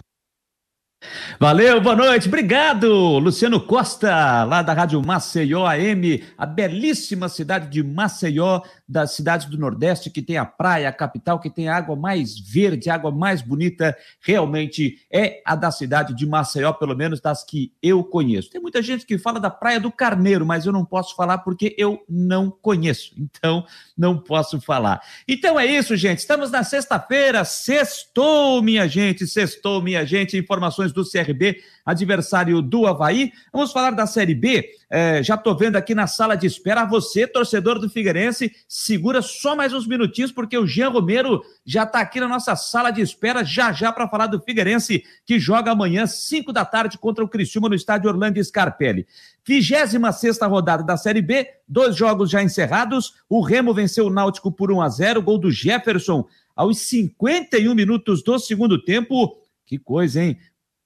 [1.45, 7.83] Valeu, boa noite, obrigado, Luciano Costa, lá da Rádio Maceió AM, a belíssima cidade de
[7.83, 11.95] Maceió, das cidades do Nordeste, que tem a praia, a capital, que tem a água
[11.95, 17.21] mais verde, a água mais bonita, realmente é a da cidade de Maceió, pelo menos
[17.21, 18.49] das que eu conheço.
[18.49, 21.75] Tem muita gente que fala da Praia do Carneiro, mas eu não posso falar porque
[21.77, 23.63] eu não conheço, então
[23.95, 24.99] não posso falar.
[25.27, 31.03] Então é isso, gente, estamos na sexta-feira, sextou, minha gente, sextou, minha gente, informações do
[31.03, 33.31] CR B, adversário do Havaí.
[33.53, 34.67] Vamos falar da Série B.
[34.89, 36.85] É, já estou vendo aqui na sala de espera.
[36.85, 41.99] Você, torcedor do Figueirense, segura só mais uns minutinhos, porque o Jean Romero já está
[41.99, 46.07] aqui na nossa sala de espera, já já para falar do Figueirense, que joga amanhã,
[46.07, 49.05] 5 da tarde, contra o Criciúma no estádio Orlando Scarpelli.
[49.45, 53.13] 26 rodada da Série B, dois jogos já encerrados.
[53.29, 58.23] O Remo venceu o Náutico por 1 a 0 gol do Jefferson aos 51 minutos
[58.23, 59.37] do segundo tempo.
[59.65, 60.37] Que coisa, hein?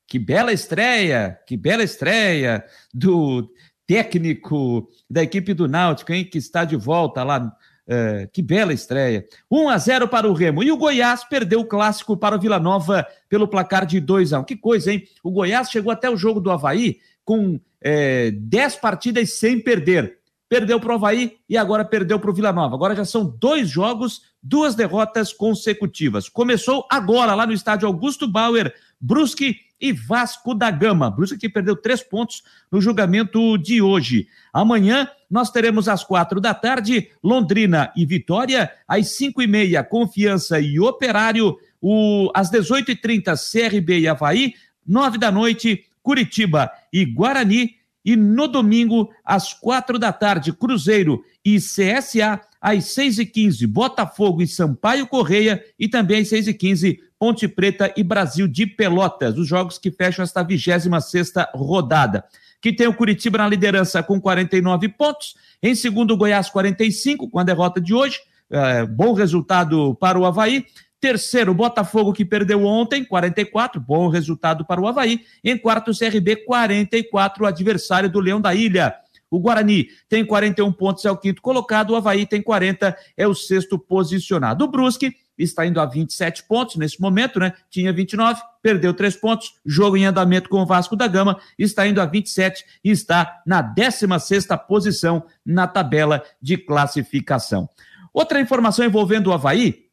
[0.10, 3.48] Que bela estreia, que bela estreia do
[3.86, 6.26] técnico da equipe do Náutico, hein?
[6.26, 7.56] Que está de volta lá.
[7.92, 9.26] É, que bela estreia.
[9.50, 10.64] 1 a 0 para o Remo.
[10.64, 14.40] E o Goiás perdeu o clássico para o Vila Nova pelo placar de 2 a
[14.40, 14.44] 1.
[14.44, 15.04] Que coisa, hein?
[15.24, 20.20] O Goiás chegou até o jogo do Havaí com é, 10 partidas sem perder
[20.50, 22.76] perdeu para o Havaí e agora perdeu para o Vila Nova.
[22.76, 26.28] Agora já são dois jogos, duas derrotas consecutivas.
[26.28, 31.10] Começou agora lá no estádio Augusto Bauer, Brusque e Vasco da Gama.
[31.10, 34.28] Brusque que perdeu três pontos no julgamento de hoje.
[34.52, 40.60] Amanhã nós teremos às quatro da tarde Londrina e Vitória, às cinco e meia Confiança
[40.60, 44.54] e Operário, o, às dezoito e trinta CRB e Havaí,
[44.86, 47.78] nove da noite Curitiba e Guarani.
[48.04, 54.42] E no domingo, às quatro da tarde, Cruzeiro e CSA, às seis e quinze, Botafogo
[54.42, 59.38] e Sampaio Correia, e também às seis e quinze, Ponte Preta e Brasil de Pelotas,
[59.38, 62.24] os jogos que fecham esta 26 sexta rodada.
[62.62, 67.40] Que tem o Curitiba na liderança com 49 pontos, em segundo, o Goiás 45, com
[67.40, 68.20] a derrota de hoje,
[68.50, 70.66] é, bom resultado para o Havaí,
[71.00, 75.22] Terceiro, Botafogo, que perdeu ontem, 44, bom resultado para o Havaí.
[75.42, 78.94] Em quarto, CRB, 44, adversário do Leão da Ilha.
[79.30, 81.92] O Guarani tem 41 pontos, é o quinto colocado.
[81.92, 84.66] O Havaí tem 40, é o sexto posicionado.
[84.66, 87.54] O Brusque está indo a 27 pontos nesse momento, né?
[87.70, 89.54] Tinha 29, perdeu 3 pontos.
[89.66, 93.62] Jogo em andamento com o Vasco da Gama, está indo a 27 e está na
[93.62, 97.70] 16 posição na tabela de classificação.
[98.14, 99.90] Outra informação envolvendo o Havaí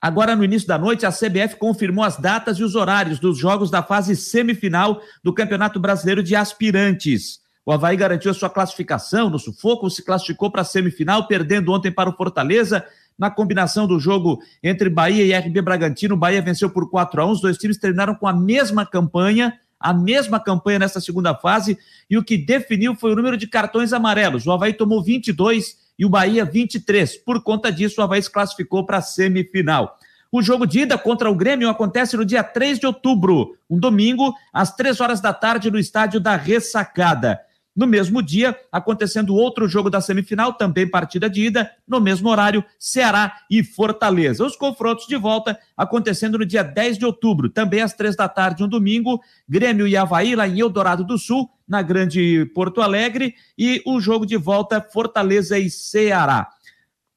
[0.00, 3.70] Agora, no início da noite, a CBF confirmou as datas e os horários dos jogos
[3.70, 7.40] da fase semifinal do Campeonato Brasileiro de Aspirantes.
[7.70, 11.88] O Havaí garantiu a sua classificação no sufoco, se classificou para a semifinal, perdendo ontem
[11.88, 12.84] para o Fortaleza.
[13.16, 17.26] Na combinação do jogo entre Bahia e RB Bragantino, o Bahia venceu por 4 a
[17.26, 21.78] 1 Os dois times terminaram com a mesma campanha, a mesma campanha nessa segunda fase,
[22.10, 24.48] e o que definiu foi o número de cartões amarelos.
[24.48, 27.18] O Havaí tomou 22 e o Bahia 23.
[27.18, 29.96] Por conta disso, o Havaí se classificou para a semifinal.
[30.32, 34.34] O jogo de ida contra o Grêmio acontece no dia 3 de outubro, um domingo,
[34.52, 37.38] às 3 horas da tarde, no estádio da Ressacada.
[37.74, 42.64] No mesmo dia, acontecendo outro jogo da semifinal, também partida de ida, no mesmo horário,
[42.78, 44.44] Ceará e Fortaleza.
[44.44, 48.64] Os confrontos de volta acontecendo no dia 10 de outubro, também às três da tarde,
[48.64, 53.80] um domingo, Grêmio e Havaí, lá em Eldorado do Sul, na Grande Porto Alegre, e
[53.86, 56.48] o jogo de volta, Fortaleza e Ceará.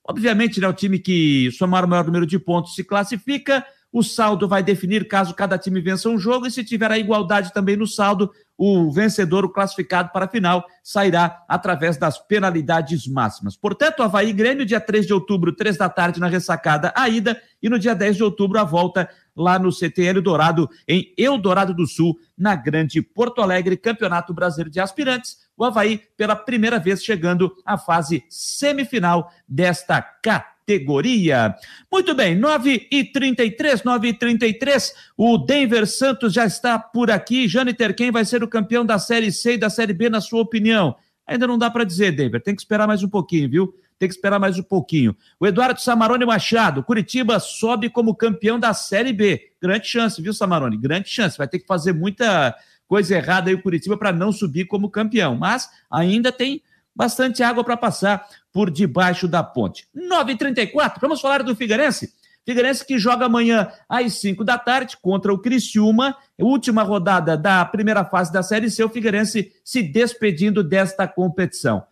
[0.08, 4.48] Obviamente, né, o time que somar o maior número de pontos se classifica, o saldo
[4.48, 7.88] vai definir caso cada time vença um jogo, e se tiver a igualdade também no
[7.88, 13.58] saldo, o vencedor, o classificado para a final, sairá através das penalidades máximas.
[13.58, 17.70] Portanto, Havaí Grêmio, dia 3 de outubro, 3 da tarde, na ressacada, a ida, e
[17.70, 22.18] no dia 10 de outubro, a volta lá no CTL Dourado, em Eldorado do Sul,
[22.38, 25.38] na Grande Porto Alegre, Campeonato Brasileiro de Aspirantes.
[25.58, 31.56] O Havaí, pela primeira vez, chegando à fase semifinal desta categoria categoria.
[31.91, 37.47] Muito bem, 9 e 33, 9 e 33, o Denver Santos já está por aqui.
[37.47, 40.41] Janiter, quem vai ser o campeão da Série C e da Série B, na sua
[40.41, 40.95] opinião?
[41.28, 43.73] Ainda não dá para dizer, Denver, tem que esperar mais um pouquinho, viu?
[43.99, 45.15] Tem que esperar mais um pouquinho.
[45.39, 49.52] O Eduardo Samarone Machado, Curitiba sobe como campeão da Série B.
[49.62, 50.78] Grande chance, viu, Samarone?
[50.78, 51.38] Grande chance.
[51.38, 52.56] Vai ter que fazer muita
[52.88, 55.38] coisa errada aí o Curitiba para não subir como campeão.
[55.38, 56.62] Mas ainda tem
[56.95, 59.88] bastante água para passar por debaixo da ponte.
[59.95, 62.13] 9h34, vamos falar do Figueirense.
[62.45, 68.03] Figueirense que joga amanhã às 5 da tarde contra o Criciúma, última rodada da primeira
[68.03, 71.84] fase da Série C, o Figueirense se despedindo desta competição.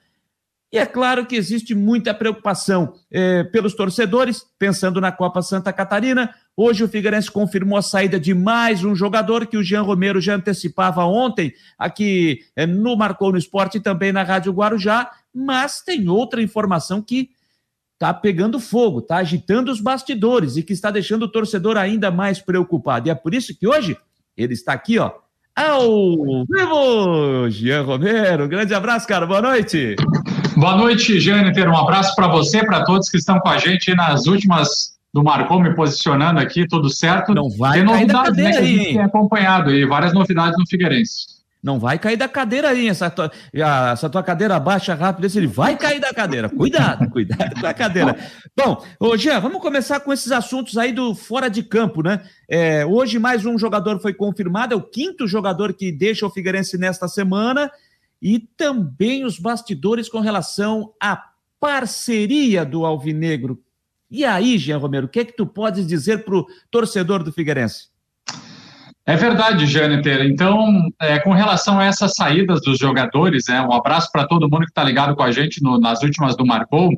[0.72, 6.34] E é claro que existe muita preocupação eh, pelos torcedores, pensando na Copa Santa Catarina.
[6.56, 10.36] Hoje o Figueirense confirmou a saída de mais um jogador que o Jean Romero já
[10.36, 15.12] antecipava ontem aqui eh, no Marcou no Esporte e também na Rádio Guarujá.
[15.36, 17.32] Mas tem outra informação que
[17.94, 22.40] está pegando fogo, está agitando os bastidores e que está deixando o torcedor ainda mais
[22.40, 23.10] preocupado.
[23.10, 23.98] E é por isso que hoje
[24.38, 25.12] ele está aqui, ó,
[25.54, 27.50] ao vivo!
[27.50, 29.98] Jean Romero, grande abraço, cara, boa noite.
[30.62, 31.68] Boa noite, Jâniter.
[31.68, 35.60] Um abraço para você, para todos que estão com a gente nas últimas do Marcou,
[35.60, 37.34] me posicionando aqui, tudo certo.
[37.34, 41.42] Não vai tem novidades, né, que a gente tem acompanhado aí, várias novidades no Figueirense.
[41.64, 43.32] Não vai cair da cadeira aí, essa tua,
[43.92, 46.48] essa tua cadeira baixa rápido, ele vai cair da cadeira.
[46.48, 48.16] Cuidado, cuidado com a cadeira.
[48.56, 52.22] Bom, ô Jean, vamos começar com esses assuntos aí do fora de campo, né?
[52.48, 56.78] É, hoje mais um jogador foi confirmado, é o quinto jogador que deixa o Figueirense
[56.78, 57.72] nesta semana,
[58.22, 61.22] e também os bastidores com relação à
[61.60, 63.60] parceria do Alvinegro.
[64.10, 67.32] E aí, Jean Romero, o que é que tu podes dizer para o torcedor do
[67.32, 67.90] Figueirense?
[69.06, 70.26] É verdade, Jâniter.
[70.26, 74.66] Então, é, com relação a essas saídas dos jogadores, é, um abraço para todo mundo
[74.66, 76.90] que está ligado com a gente no, nas últimas do Marcou.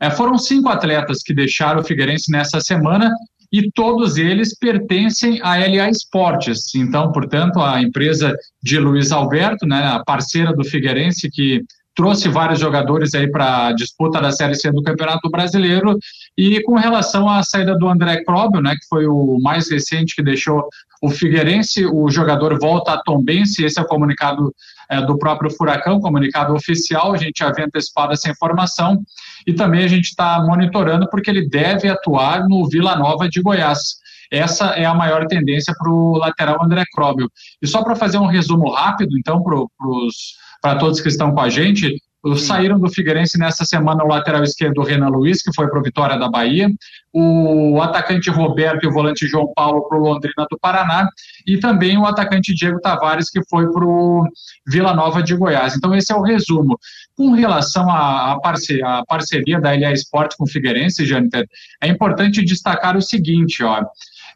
[0.00, 3.12] É, foram cinco atletas que deixaram o Figueirense nessa semana
[3.52, 6.74] e todos eles pertencem à LA Esportes.
[6.74, 11.62] Então, portanto, a empresa de Luiz Alberto, né, a parceira do Figueirense, que
[11.94, 15.98] trouxe vários jogadores aí para a disputa da Série C do Campeonato Brasileiro.
[16.36, 20.22] E com relação à saída do André Krobel, né, que foi o mais recente que
[20.22, 20.68] deixou
[21.02, 24.54] o Figueirense, o jogador volta a Tombense, esse é o comunicado
[24.90, 29.02] é, do próprio Furacão, comunicado oficial, a gente havia antecipado essa informação,
[29.46, 34.00] e também a gente está monitorando porque ele deve atuar no Vila Nova de Goiás.
[34.30, 37.28] Essa é a maior tendência para o lateral André Krobel.
[37.60, 41.40] E só para fazer um resumo rápido, então, para os para todos que estão com
[41.40, 41.96] a gente.
[42.36, 46.18] Saíram do Figueirense nessa semana o lateral esquerdo Renan Luiz, que foi para o Vitória
[46.18, 46.68] da Bahia,
[47.10, 51.08] o atacante Roberto e o volante João Paulo para o Londrina do Paraná,
[51.46, 54.26] e também o atacante Diego Tavares, que foi para o
[54.66, 55.74] Vila Nova de Goiás.
[55.74, 56.78] Então, esse é o resumo.
[57.16, 61.48] Com relação à, parceria, à parceria da LA Esporte com o Figueirense, Jâniter,
[61.80, 63.82] é importante destacar o seguinte: ó,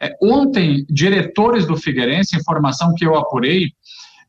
[0.00, 3.72] é, ontem, diretores do Figueirense, informação que eu apurei,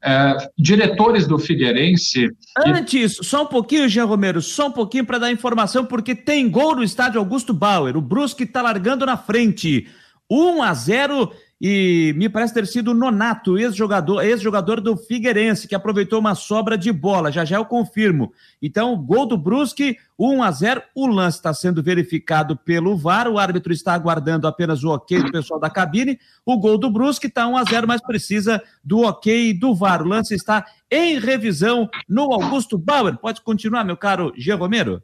[0.03, 2.29] é, diretores do Figueirense.
[2.57, 6.75] Antes, só um pouquinho, Jean Romero, só um pouquinho para dar informação, porque tem gol
[6.75, 7.97] no estádio Augusto Bauer.
[7.97, 9.87] O Brusque está largando na frente.
[10.29, 15.75] 1 a 0 e me parece ter sido Nonato, ex-jogador ex -jogador do Figueirense, que
[15.75, 17.31] aproveitou uma sobra de bola.
[17.31, 18.33] Já já eu confirmo.
[18.61, 23.27] Então, gol do Brusque, 1 a 0 O lance está sendo verificado pelo VAR.
[23.29, 26.19] O árbitro está aguardando apenas o ok do pessoal da cabine.
[26.45, 30.01] O gol do Brusque está 1 a 0 mas precisa do ok do VAR.
[30.01, 33.17] O lance está em revisão no Augusto Bauer.
[33.17, 35.01] Pode continuar, meu caro Gia Romero?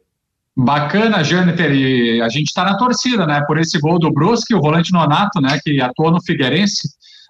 [0.56, 4.60] Bacana, Jâniter, e a gente está na torcida, né, por esse gol do Brusque, o
[4.60, 6.88] volante Nonato, né, que atuou no Figueirense,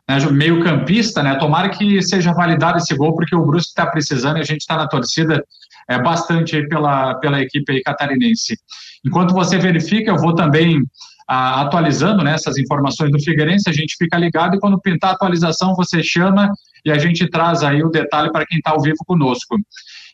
[0.08, 4.38] né, meio campista, né, tomara que seja validado esse gol, porque o Brusque está precisando
[4.38, 5.42] e a gente está na torcida
[5.88, 8.58] é, bastante pela, pela equipe catarinense.
[9.04, 10.82] Enquanto você verifica, eu vou também
[11.28, 15.14] a, atualizando né, essas informações do Figueirense, a gente fica ligado e quando pintar a
[15.14, 16.52] atualização você chama
[16.84, 19.56] e a gente traz aí o detalhe para quem está ao vivo conosco.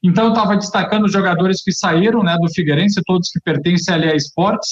[0.02, 4.08] Então, eu estava destacando os jogadores que saíram né, do Figueirense, todos que pertencem ali
[4.08, 4.70] a esportes,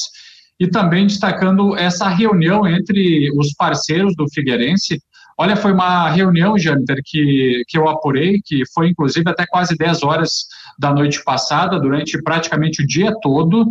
[0.59, 5.01] e também destacando essa reunião entre os parceiros do Figueirense.
[5.39, 10.03] Olha, foi uma reunião, Janter, que, que eu apurei, que foi inclusive até quase 10
[10.03, 10.47] horas
[10.79, 13.66] da noite passada, durante praticamente o dia todo,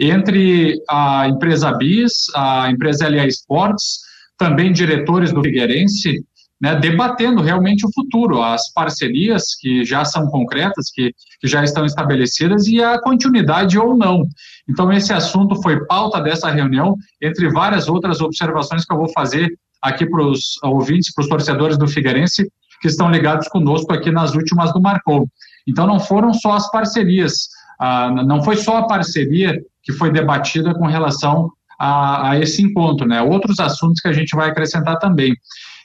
[0.00, 3.98] entre a empresa BIS, a empresa LA Esportes,
[4.38, 6.24] também diretores do Figueirense,
[6.62, 11.84] né, debatendo realmente o futuro, as parcerias que já são concretas, que, que já estão
[11.84, 14.22] estabelecidas e a continuidade ou não.
[14.70, 19.52] Então, esse assunto foi pauta dessa reunião, entre várias outras observações que eu vou fazer
[19.82, 22.48] aqui para os ouvintes, para os torcedores do Figueirense,
[22.80, 25.28] que estão ligados conosco aqui nas últimas do Marcou.
[25.66, 27.48] Então, não foram só as parcerias,
[27.80, 33.04] ah, não foi só a parceria que foi debatida com relação a, a, esse encontro,
[33.04, 33.20] né?
[33.20, 35.34] Outros assuntos que a gente vai acrescentar também.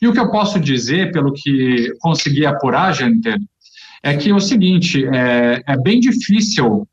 [0.01, 3.37] E o que eu posso dizer, pelo que consegui apurar, Jâniter,
[4.03, 6.87] é que é o seguinte, é, é bem difícil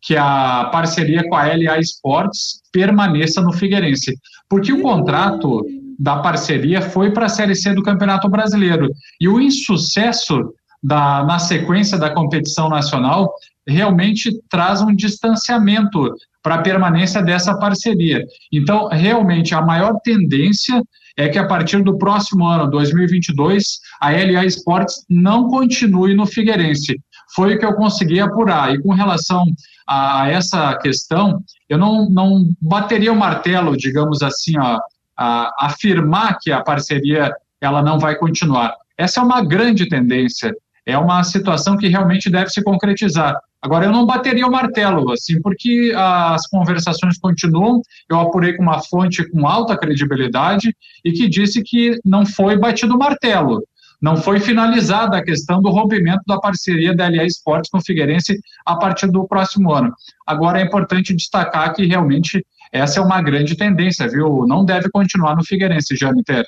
[0.00, 4.14] que a parceria com a LA Sports permaneça no Figueirense,
[4.48, 5.64] porque o contrato
[5.98, 8.88] da parceria foi para a Série C do Campeonato Brasileiro,
[9.20, 13.32] e o insucesso da, na sequência da competição nacional
[13.66, 16.14] realmente traz um distanciamento
[16.46, 18.24] para a permanência dessa parceria.
[18.52, 20.80] Então, realmente, a maior tendência
[21.16, 27.00] é que a partir do próximo ano, 2022, a LA Esportes não continue no Figueirense.
[27.34, 28.72] Foi o que eu consegui apurar.
[28.72, 29.44] E com relação
[29.88, 34.78] a essa questão, eu não, não bateria o martelo, digamos assim, ó,
[35.18, 37.28] a afirmar que a parceria
[37.60, 38.72] ela não vai continuar.
[38.96, 40.54] Essa é uma grande tendência,
[40.86, 43.36] é uma situação que realmente deve se concretizar.
[43.66, 47.82] Agora, eu não bateria o martelo, assim, porque as conversações continuam.
[48.08, 50.72] Eu apurei com uma fonte com alta credibilidade
[51.04, 53.60] e que disse que não foi batido o martelo.
[54.00, 58.38] Não foi finalizada a questão do rompimento da parceria da LA Esportes com o Figueirense
[58.64, 59.92] a partir do próximo ano.
[60.24, 64.46] Agora, é importante destacar que realmente essa é uma grande tendência, viu?
[64.46, 66.44] Não deve continuar no Figueirense, Jânio Terra.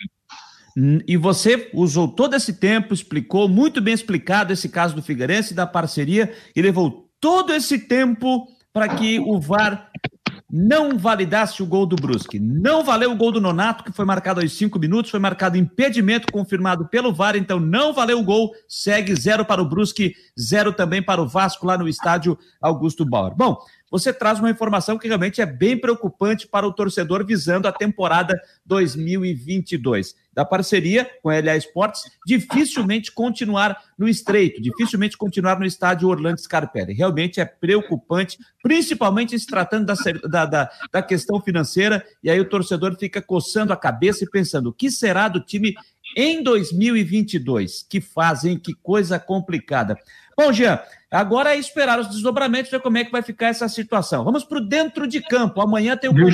[1.05, 5.67] E você usou todo esse tempo, explicou, muito bem explicado esse caso do Figueirense, da
[5.67, 9.91] parceria, e levou todo esse tempo para que o VAR
[10.51, 12.39] não validasse o gol do Brusque.
[12.39, 16.33] Não valeu o gol do Nonato, que foi marcado aos cinco minutos, foi marcado impedimento
[16.33, 21.03] confirmado pelo VAR, então não valeu o gol, segue zero para o Brusque, zero também
[21.03, 23.35] para o Vasco lá no estádio Augusto Bauer.
[23.37, 23.59] Bom,
[23.91, 28.41] você traz uma informação que realmente é bem preocupante para o torcedor visando a temporada
[28.67, 30.15] 2022.
[30.33, 36.41] Da parceria com a LA Esportes, dificilmente continuar no estreito, dificilmente continuar no estádio Orlando
[36.41, 36.93] Scarpelli.
[36.93, 39.95] Realmente é preocupante, principalmente se tratando da,
[40.29, 44.69] da, da, da questão financeira, e aí o torcedor fica coçando a cabeça e pensando:
[44.69, 45.75] o que será do time
[46.17, 47.85] em 2022?
[47.89, 49.97] Que fazem, que coisa complicada.
[50.39, 50.79] Bom, Jean,
[51.11, 54.23] agora é esperar os desdobramentos, ver como é que vai ficar essa situação.
[54.23, 55.61] Vamos para o dentro de campo.
[55.61, 56.15] Amanhã tem o.
[56.15, 56.29] Viu,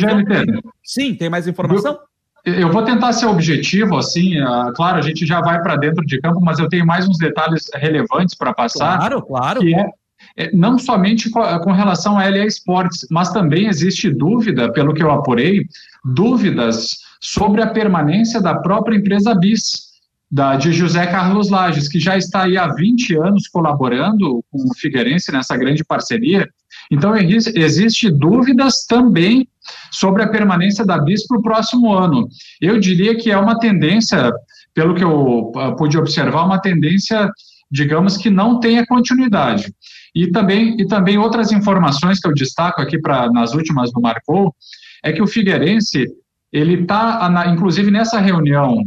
[0.82, 1.98] Sim, tem mais informação?
[2.44, 6.20] Eu vou tentar ser objetivo, assim, uh, claro, a gente já vai para dentro de
[6.20, 8.98] campo, mas eu tenho mais uns detalhes relevantes para passar.
[8.98, 9.60] Claro, claro.
[9.60, 9.86] Que é,
[10.36, 15.02] é, não somente com, com relação a LA Sports, mas também existe dúvida, pelo que
[15.02, 15.66] eu apurei,
[16.04, 19.93] dúvidas sobre a permanência da própria empresa BIS
[20.34, 24.74] da, de José Carlos Lages, que já está aí há 20 anos colaborando com o
[24.74, 26.48] Figueirense nessa grande parceria.
[26.90, 29.48] Então, existe dúvidas também
[29.92, 32.26] sobre a permanência da BIS para o próximo ano.
[32.60, 34.32] Eu diria que é uma tendência,
[34.74, 37.30] pelo que eu uh, pude observar, uma tendência,
[37.70, 39.72] digamos, que não tenha continuidade.
[40.12, 44.52] E também, e também outras informações que eu destaco aqui para nas últimas do Marcou,
[45.04, 46.08] é que o Figueirense,
[46.52, 48.84] ele está, inclusive nessa reunião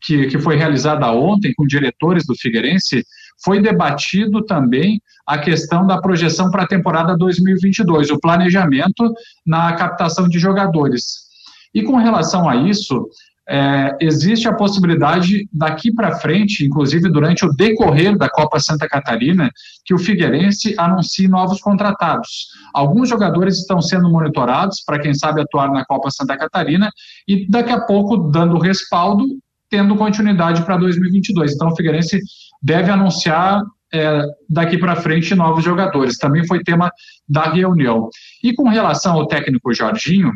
[0.00, 3.04] que, que foi realizada ontem com diretores do Figueirense,
[3.44, 9.12] foi debatido também a questão da projeção para a temporada 2022, o planejamento
[9.46, 11.30] na captação de jogadores.
[11.74, 13.08] E com relação a isso,
[13.48, 19.50] é, existe a possibilidade daqui para frente, inclusive durante o decorrer da Copa Santa Catarina,
[19.84, 22.48] que o Figueirense anuncie novos contratados.
[22.72, 26.90] Alguns jogadores estão sendo monitorados para quem sabe atuar na Copa Santa Catarina
[27.26, 29.24] e daqui a pouco dando respaldo
[29.72, 31.54] tendo continuidade para 2022.
[31.54, 32.20] Então, o Figueirense
[32.62, 36.18] deve anunciar é, daqui para frente novos jogadores.
[36.18, 36.92] Também foi tema
[37.26, 38.10] da reunião.
[38.44, 40.30] E com relação ao técnico Jorginho,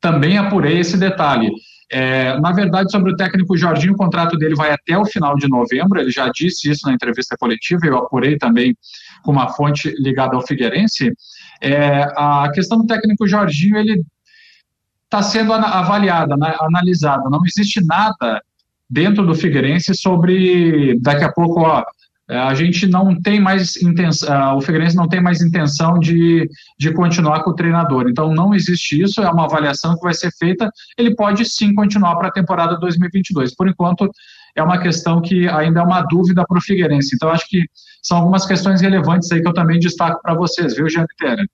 [0.00, 1.50] também apurei esse detalhe.
[1.92, 5.46] É, na verdade, sobre o técnico Jorginho, o contrato dele vai até o final de
[5.46, 8.74] novembro, ele já disse isso na entrevista coletiva, eu apurei também
[9.22, 11.12] com uma fonte ligada ao Figueirense.
[11.62, 14.02] É, a questão do técnico Jorginho, ele
[15.08, 17.28] está sendo avaliada, né, analisada.
[17.30, 18.42] Não existe nada
[18.88, 21.82] dentro do Figueirense sobre daqui a pouco, ó,
[22.28, 26.46] a gente não tem mais intenção, o Figueirense não tem mais intenção de,
[26.78, 28.06] de continuar com o treinador.
[28.06, 30.70] Então não existe isso, é uma avaliação que vai ser feita.
[30.98, 33.54] Ele pode sim continuar para a temporada 2022.
[33.54, 34.10] Por enquanto
[34.54, 37.14] é uma questão que ainda é uma dúvida para o Figueirense.
[37.14, 37.64] Então acho que
[38.02, 41.44] são algumas questões relevantes aí que eu também destaco para vocês, viu, Jean Terra?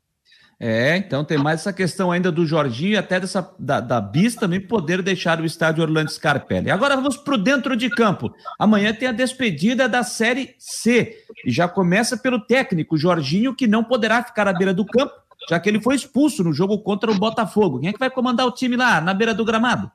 [0.58, 4.34] É, então tem mais essa questão ainda do Jorginho e até dessa, da, da Bis
[4.34, 6.70] também poder deixar o estádio Orlando Scarpelli.
[6.70, 8.32] Agora vamos para o dentro de campo.
[8.58, 11.16] Amanhã tem a despedida da Série C.
[11.44, 15.12] E já começa pelo técnico Jorginho, que não poderá ficar à beira do campo,
[15.48, 17.80] já que ele foi expulso no jogo contra o Botafogo.
[17.80, 19.90] Quem é que vai comandar o time lá, na beira do gramado?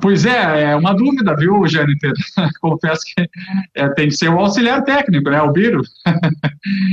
[0.00, 2.12] Pois é, é uma dúvida, viu, Jâniter?
[2.60, 3.28] Confesso que
[3.74, 5.40] é, tem que ser o auxiliar técnico, né?
[5.40, 5.82] O Biro.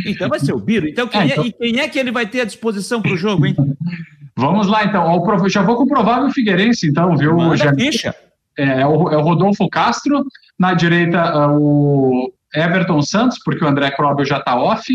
[0.05, 0.88] Então vai ser o Biro.
[0.88, 1.43] Então quem, é, então...
[1.43, 3.55] É, e quem é que ele vai ter à disposição para o jogo, hein?
[4.36, 5.24] Vamos lá, então.
[5.47, 8.15] Já vou com o Figueirense, então, viu, Jâniter?
[8.57, 10.26] É, é, o, é o Rodolfo Castro,
[10.57, 14.93] na direita o Everton Santos, porque o André Krobel já está off.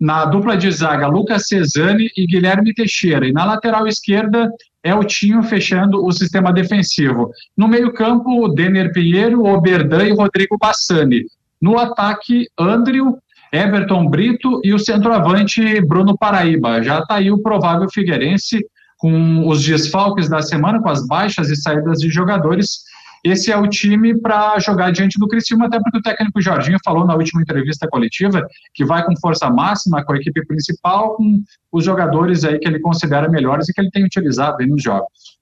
[0.00, 3.26] Na dupla de zaga, Lucas Cesani e Guilherme Teixeira.
[3.26, 4.50] E na lateral esquerda,
[4.82, 7.30] é o Tinho fechando o sistema defensivo.
[7.56, 11.24] No meio-campo, Denner Pinheiro, Oberdan e Rodrigo Bassani.
[11.60, 13.18] No ataque, Andrew,
[13.52, 16.82] Everton Brito e o centroavante Bruno Paraíba.
[16.82, 18.64] Já está aí o provável Figueirense
[18.96, 22.84] com os desfalques da semana, com as baixas e saídas de jogadores
[23.24, 27.06] esse é o time para jogar diante do Criciúma, até porque o técnico Jorginho falou
[27.06, 31.42] na última entrevista coletiva que vai com força máxima com a equipe principal, com
[31.72, 35.38] os jogadores aí que ele considera melhores e que ele tem utilizado nos jogos.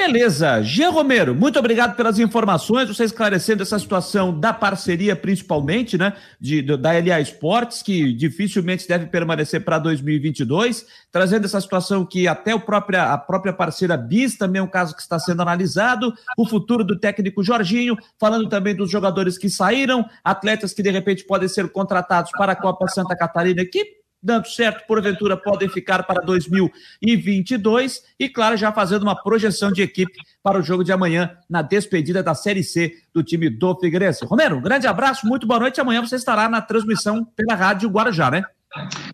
[0.00, 0.62] Beleza.
[0.62, 0.86] G.
[0.86, 6.92] Romero, muito obrigado pelas informações, você esclarecendo essa situação da parceria, principalmente, né, de, da
[6.92, 13.12] LA Esportes, que dificilmente deve permanecer para 2022, trazendo essa situação que até o própria,
[13.12, 16.98] a própria parceira BIS também é um caso que está sendo analisado, o futuro do
[16.98, 22.32] técnico Jorginho, falando também dos jogadores que saíram, atletas que de repente podem ser contratados
[22.32, 28.56] para a Copa Santa Catarina, que dando certo, porventura podem ficar para 2022 e, claro,
[28.56, 30.12] já fazendo uma projeção de equipe
[30.42, 34.24] para o jogo de amanhã na despedida da Série C do time do Figueirense.
[34.24, 35.80] Romero, um grande abraço, muito boa noite.
[35.80, 38.42] Amanhã você estará na transmissão pela Rádio Guarujá, né?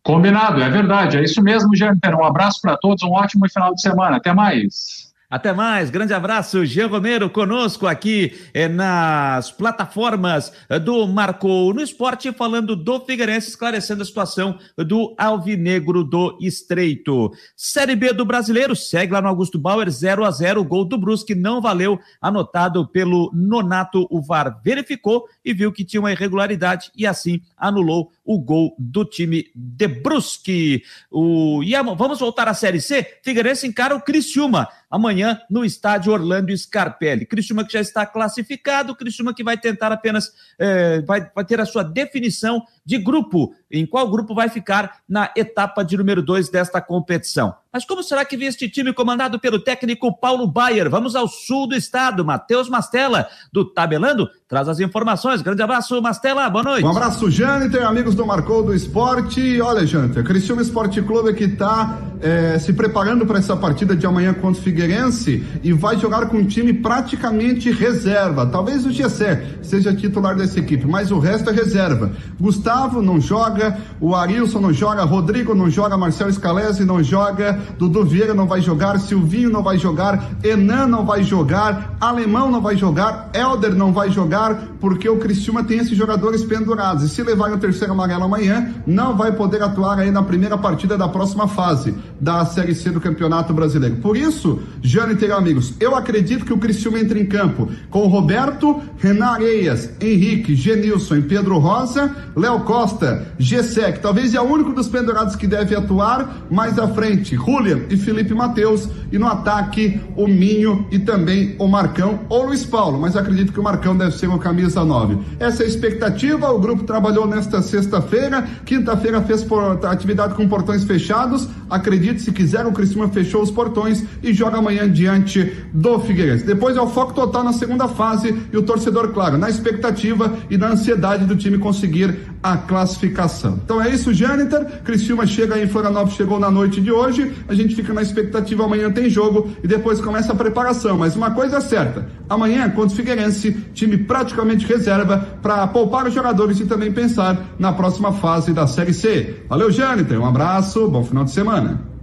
[0.02, 1.16] Combinado, é verdade.
[1.16, 2.14] É isso mesmo, Jâniter.
[2.14, 4.16] Um abraço para todos, um ótimo final de semana.
[4.16, 5.05] Até mais.
[5.28, 10.52] Até mais, grande abraço, Jean Romero conosco aqui eh, nas plataformas
[10.84, 17.32] do Marcou no Esporte, falando do Figueirense, esclarecendo a situação do Alvinegro do Estreito.
[17.56, 21.34] Série B do Brasileiro, segue lá no Augusto Bauer, 0 a 0 gol do Brusque
[21.34, 27.04] não valeu, anotado pelo Nonato, o VAR verificou e viu que tinha uma irregularidade e
[27.04, 30.82] assim anulou o gol do time de Brusque.
[31.10, 31.62] O...
[31.62, 33.18] E vamos voltar à Série C?
[33.22, 37.24] Figueirense encara o Criciúma amanhã no estádio Orlando Scarpelli.
[37.24, 41.66] Criciúma que já está classificado, Criciúma que vai tentar apenas, é, vai, vai ter a
[41.66, 46.80] sua definição de grupo, em qual grupo vai ficar na etapa de número 2 desta
[46.80, 47.52] competição.
[47.72, 50.88] Mas como será que vem este time comandado pelo técnico Paulo Baier?
[50.88, 52.24] Vamos ao sul do estado.
[52.24, 55.42] Matheus Mastella, do Tabelando, traz as informações.
[55.42, 56.48] Grande abraço, Mastella.
[56.48, 56.86] Boa noite.
[56.86, 59.60] Um abraço, Jâniter, amigos do Marcou do Esporte.
[59.60, 64.32] Olha, Jâniter, Criciúma Esporte Clube que está é, se preparando para essa partida de amanhã
[64.32, 68.46] contra o Figueirense e vai jogar com um time praticamente reserva.
[68.46, 72.10] Talvez o Gessé seja titular dessa equipe, mas o resto é reserva.
[72.40, 78.04] Gustavo não joga, o Arilson não joga, Rodrigo não joga, Marcelo Scalese não joga, Dudu
[78.04, 82.76] Vieira não vai jogar, Silvinho não vai jogar, Enan não vai jogar, Alemão não vai
[82.76, 87.02] jogar, Elder não vai jogar, porque o Criciúma tem esses jogadores pendurados.
[87.04, 90.96] E se levar o terceiro amarelo amanhã, não vai poder atuar aí na primeira partida
[90.96, 93.96] da próxima fase da Série C do Campeonato Brasileiro.
[93.96, 98.80] Por isso, Jânio e amigos, eu acredito que o Criciúma entre em campo com Roberto,
[98.98, 104.88] Renan Areias, Henrique, Genilson e Pedro Rosa, Léo Costa, Gessec, talvez é o único dos
[104.88, 110.26] pendurados que deve atuar mais à frente, Julian e Felipe Matheus, e no ataque o
[110.26, 114.26] Minho e também o Marcão ou Luiz Paulo, mas acredito que o Marcão deve ser
[114.26, 115.18] o camisa 9.
[115.38, 120.82] Essa é a expectativa, o grupo trabalhou nesta sexta-feira, quinta-feira fez por, atividade com portões
[120.82, 126.44] fechados, acredito se quiser o Criciúma fechou os portões e joga amanhã diante do Figueirense.
[126.44, 130.58] Depois é o foco total na segunda fase e o torcedor, claro, na expectativa e
[130.58, 132.18] na ansiedade do time conseguir
[132.52, 133.58] a classificação.
[133.64, 134.82] Então é isso, Jâniter.
[134.84, 137.32] Criciúma chega em Florianópolis, chegou na noite de hoje.
[137.48, 140.98] A gente fica na expectativa, amanhã tem jogo e depois começa a preparação.
[140.98, 146.14] Mas uma coisa é certa: amanhã, contra o Figueirense, time praticamente reserva para poupar os
[146.14, 149.42] jogadores e também pensar na próxima fase da Série C.
[149.48, 150.20] Valeu, Jâniter.
[150.20, 151.95] Um abraço, bom final de semana.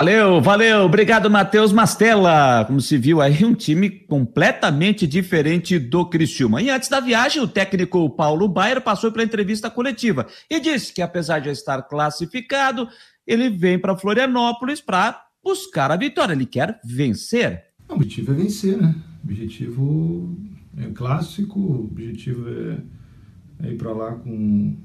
[0.00, 2.64] Valeu, valeu, obrigado Matheus Mastella.
[2.64, 6.62] Como se viu aí, um time completamente diferente do Criciúma.
[6.62, 11.02] E antes da viagem, o técnico Paulo Baier passou pela entrevista coletiva e disse que
[11.02, 12.88] apesar de estar classificado,
[13.26, 16.32] ele vem para Florianópolis para buscar a vitória.
[16.32, 17.64] Ele quer vencer.
[17.88, 18.94] O objetivo é vencer, né?
[19.24, 20.38] O objetivo
[20.76, 24.76] é clássico, o objetivo é, é ir para lá com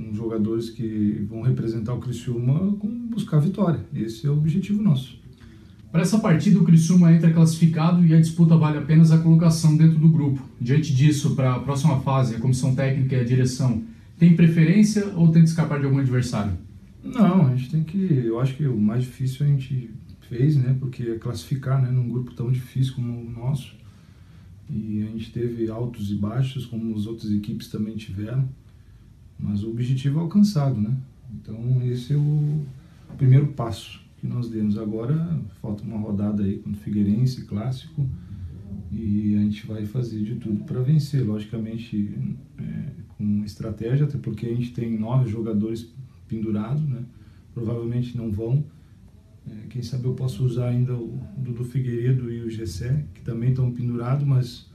[0.00, 3.80] com jogadores que vão representar o Criciúma com buscar a vitória.
[3.94, 5.20] Esse é o objetivo nosso.
[5.92, 9.98] Para essa partida, o Criciúma entra classificado e a disputa vale apenas a colocação dentro
[9.98, 10.40] do grupo.
[10.60, 13.82] Diante disso, para a próxima fase, a comissão técnica e a direção
[14.16, 16.52] tem preferência ou tenta escapar de algum adversário?
[17.02, 17.98] Não, a gente tem que.
[17.98, 19.90] Eu acho que o mais difícil a gente
[20.28, 20.76] fez, né?
[20.78, 21.90] Porque é classificar, né?
[21.90, 23.74] Num grupo tão difícil como o nosso.
[24.68, 28.48] E a gente teve altos e baixos, como as outras equipes também tiveram.
[29.42, 30.94] Mas o objetivo é alcançado, né?
[31.34, 32.64] Então esse é o
[33.16, 34.76] primeiro passo que nós demos.
[34.76, 38.06] Agora falta uma rodada aí com o Figueirense, clássico,
[38.92, 41.26] e a gente vai fazer de tudo para vencer.
[41.26, 42.14] Logicamente
[42.58, 45.92] é, com estratégia, até porque a gente tem nove jogadores
[46.28, 47.02] pendurados, né?
[47.54, 48.64] Provavelmente não vão.
[49.48, 53.50] É, quem sabe eu posso usar ainda o Dudu Figueiredo e o Gessé, que também
[53.50, 54.70] estão pendurados, mas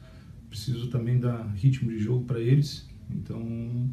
[0.49, 2.87] preciso também dar ritmo de jogo para eles.
[3.09, 3.89] Então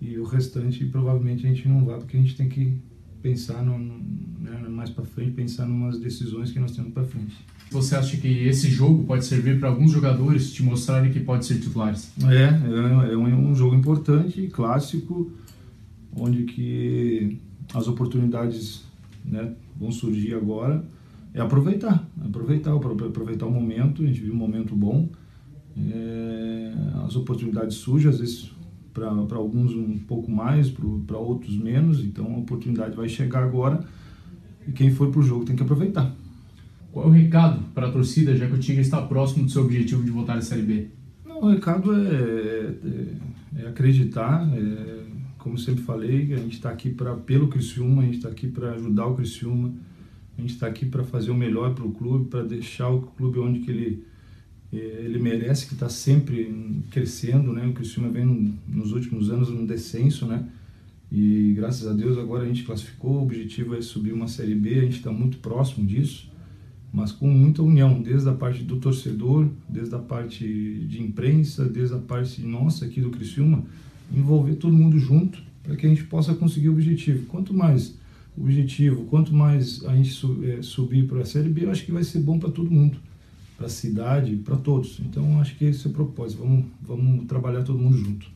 [0.00, 2.74] e o restante provavelmente a gente não vai porque a gente tem que
[3.22, 7.34] pensar no, né, mais para frente, pensar em umas decisões que nós temos para frente.
[7.70, 11.58] Você acha que esse jogo pode servir para alguns jogadores te mostrarem que pode ser
[11.58, 12.12] titulares?
[12.22, 15.32] É, é, é um, um, jogo importante, clássico,
[16.14, 17.40] onde que
[17.74, 18.84] as oportunidades
[19.24, 20.84] né, vão surgir agora.
[21.34, 24.02] É aproveitar, aproveitar, aproveitar o momento.
[24.02, 25.08] A gente viu um momento bom.
[25.76, 26.72] É,
[27.04, 28.52] as oportunidades surgem, às vezes
[28.96, 33.84] para alguns um pouco mais, para outros menos, então a oportunidade vai chegar agora
[34.66, 36.14] e quem for para o jogo tem que aproveitar.
[36.92, 39.64] Qual é o recado para a torcida, já que o Tigre está próximo do seu
[39.64, 40.86] objetivo de voltar à Série B?
[41.26, 42.74] Não, o recado é,
[43.58, 44.96] é, é acreditar, é
[45.46, 48.72] como sempre falei, a gente está aqui pra, pelo Criciúma, a gente está aqui para
[48.72, 49.72] ajudar o Criciúma,
[50.36, 53.38] a gente está aqui para fazer o melhor para o clube, para deixar o clube
[53.38, 54.04] onde que ele,
[54.72, 57.66] ele merece, que está sempre crescendo, né?
[57.66, 60.44] O Criciúma vem nos últimos anos no descenso, né?
[61.10, 64.74] E graças a Deus agora a gente classificou, o objetivo é subir uma Série B,
[64.78, 66.28] a gente está muito próximo disso,
[66.92, 71.94] mas com muita união, desde a parte do torcedor, desde a parte de imprensa, desde
[71.94, 73.64] a parte nossa aqui do Criciúma,
[74.14, 77.26] envolver todo mundo junto para que a gente possa conseguir o objetivo.
[77.26, 77.94] Quanto mais
[78.36, 80.10] objetivo, quanto mais a gente
[80.44, 82.98] é, subir para a Série B, eu acho que vai ser bom para todo mundo,
[83.56, 85.00] para a cidade, para todos.
[85.00, 86.42] Então, acho que esse é o propósito.
[86.42, 88.35] Vamos, vamos trabalhar todo mundo junto.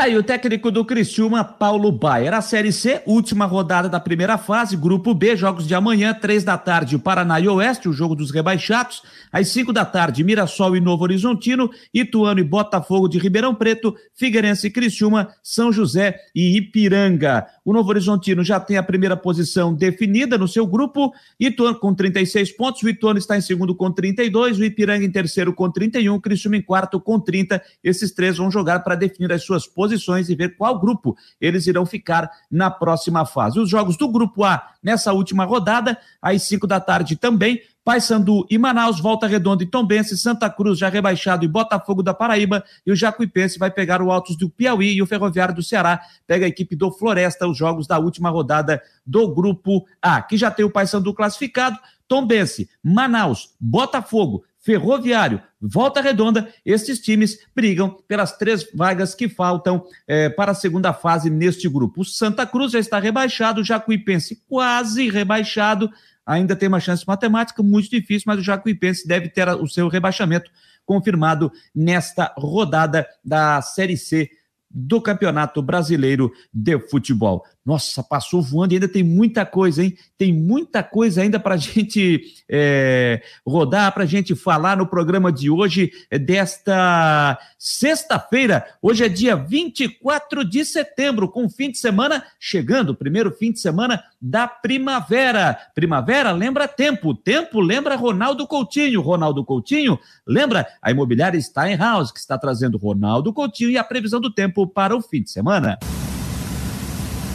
[0.00, 2.32] Tá aí o técnico do Criciúma, Paulo Baier.
[2.32, 6.56] A Série C, última rodada da primeira fase, Grupo B, jogos de amanhã, três da
[6.56, 9.02] tarde, Paraná e Oeste, o jogo dos rebaixados.
[9.30, 14.68] Às cinco da tarde, Mirassol e Novo Horizontino, Ituano e Botafogo de Ribeirão Preto, Figueirense
[14.68, 17.46] e Criciúma, São José e Ipiranga.
[17.62, 22.52] O Novo Horizontino já tem a primeira posição definida no seu grupo, Ituano com 36
[22.52, 26.20] pontos, o Ituano está em segundo com 32, o Ipiranga em terceiro com 31, o
[26.22, 27.62] Criciúma em quarto com 30.
[27.84, 31.86] Esses três vão jogar para definir as suas posições e ver qual grupo eles irão
[31.86, 33.58] ficar na próxima fase.
[33.58, 38.58] Os jogos do grupo A nessa última rodada, às 5 da tarde também, Paysandu e
[38.58, 42.96] Manaus, Volta Redonda e Tombense, Santa Cruz já rebaixado e Botafogo da Paraíba e o
[42.96, 46.76] Jacuipense vai pegar o Altos do Piauí e o Ferroviário do Ceará pega a equipe
[46.76, 51.14] do Floresta, os jogos da última rodada do Grupo A, que já tem o Paysandu
[51.14, 59.84] classificado, Tombense, Manaus, Botafogo, Ferroviário, Volta Redonda, esses times brigam pelas três vagas que faltam
[60.06, 62.02] é, para a segunda fase neste grupo.
[62.02, 65.90] O Santa Cruz já está rebaixado, o Jacuipense quase rebaixado,
[66.26, 70.50] ainda tem uma chance matemática muito difícil, mas o Jacuipense deve ter o seu rebaixamento
[70.84, 74.30] confirmado nesta rodada da Série C
[74.70, 77.44] do Campeonato Brasileiro de Futebol.
[77.64, 79.94] Nossa, passou voando e ainda tem muita coisa, hein?
[80.16, 85.30] Tem muita coisa ainda para a gente é, rodar, para a gente falar no programa
[85.30, 88.64] de hoje, é, desta sexta-feira.
[88.80, 93.60] Hoje é dia 24 de setembro, com o fim de semana chegando, primeiro fim de
[93.60, 95.58] semana da primavera.
[95.74, 99.02] Primavera lembra tempo, tempo lembra Ronaldo Coutinho.
[99.02, 104.32] Ronaldo Coutinho lembra a imobiliária Steinhaus, que está trazendo Ronaldo Coutinho e a previsão do
[104.32, 105.78] tempo para o fim de semana.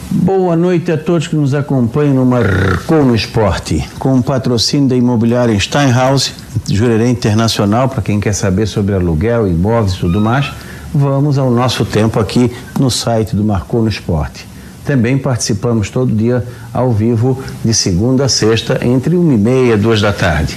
[0.08, 4.94] Boa noite a todos que nos acompanham no Marcou no Esporte, com o patrocínio da
[4.94, 6.32] imobiliária Steinhaus,
[6.70, 10.52] Jurerê Internacional, para quem quer saber sobre aluguel, imóveis e tudo mais,
[10.94, 14.46] vamos ao nosso tempo aqui no site do Marcou no Esporte.
[14.84, 19.76] Também participamos todo dia ao vivo, de segunda a sexta, entre uma e meia e
[19.76, 20.56] duas da tarde.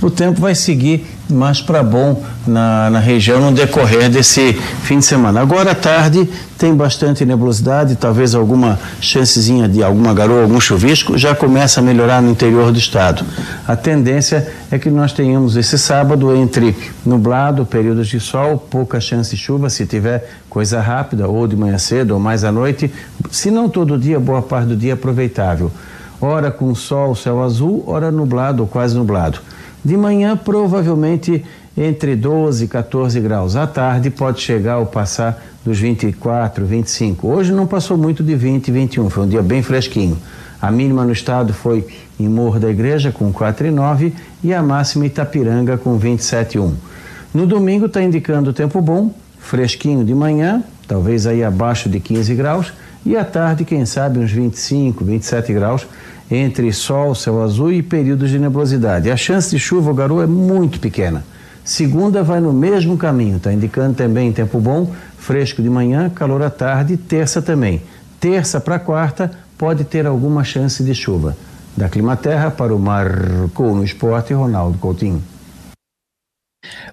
[0.00, 4.52] O tempo vai seguir mais para bom na, na região no decorrer desse
[4.84, 5.40] fim de semana.
[5.40, 11.34] Agora à tarde tem bastante nebulosidade, talvez alguma chancezinha de alguma garoa, algum chuvisco, já
[11.34, 13.24] começa a melhorar no interior do estado.
[13.66, 19.34] A tendência é que nós tenhamos esse sábado entre nublado, períodos de sol, pouca chance
[19.34, 22.88] de chuva, se tiver coisa rápida, ou de manhã cedo, ou mais à noite,
[23.32, 25.72] se não todo dia, boa parte do dia aproveitável.
[26.20, 29.40] Ora com sol, céu azul, ora nublado ou quase nublado.
[29.88, 31.42] De manhã, provavelmente
[31.74, 33.56] entre 12 e 14 graus.
[33.56, 37.26] À tarde, pode chegar ou passar dos 24, 25.
[37.26, 39.08] Hoje não passou muito de 20, 21.
[39.08, 40.18] Foi um dia bem fresquinho.
[40.60, 41.86] A mínima no estado foi
[42.20, 44.12] em Morro da Igreja, com 4,9
[44.44, 46.70] e a máxima em Itapiranga, com 27,1.
[47.32, 52.74] No domingo está indicando tempo bom, fresquinho de manhã, talvez aí abaixo de 15 graus,
[53.06, 55.86] e à tarde, quem sabe, uns 25, 27 graus
[56.30, 59.10] entre sol, céu azul e períodos de nebulosidade.
[59.10, 61.24] A chance de chuva ou garoa é muito pequena.
[61.64, 66.50] Segunda vai no mesmo caminho, está indicando também tempo bom, fresco de manhã, calor à
[66.50, 67.82] tarde, terça também.
[68.18, 71.36] Terça para quarta pode ter alguma chance de chuva.
[71.76, 75.22] Da Climaterra para o Marcou no Esporte, Ronaldo Coutinho.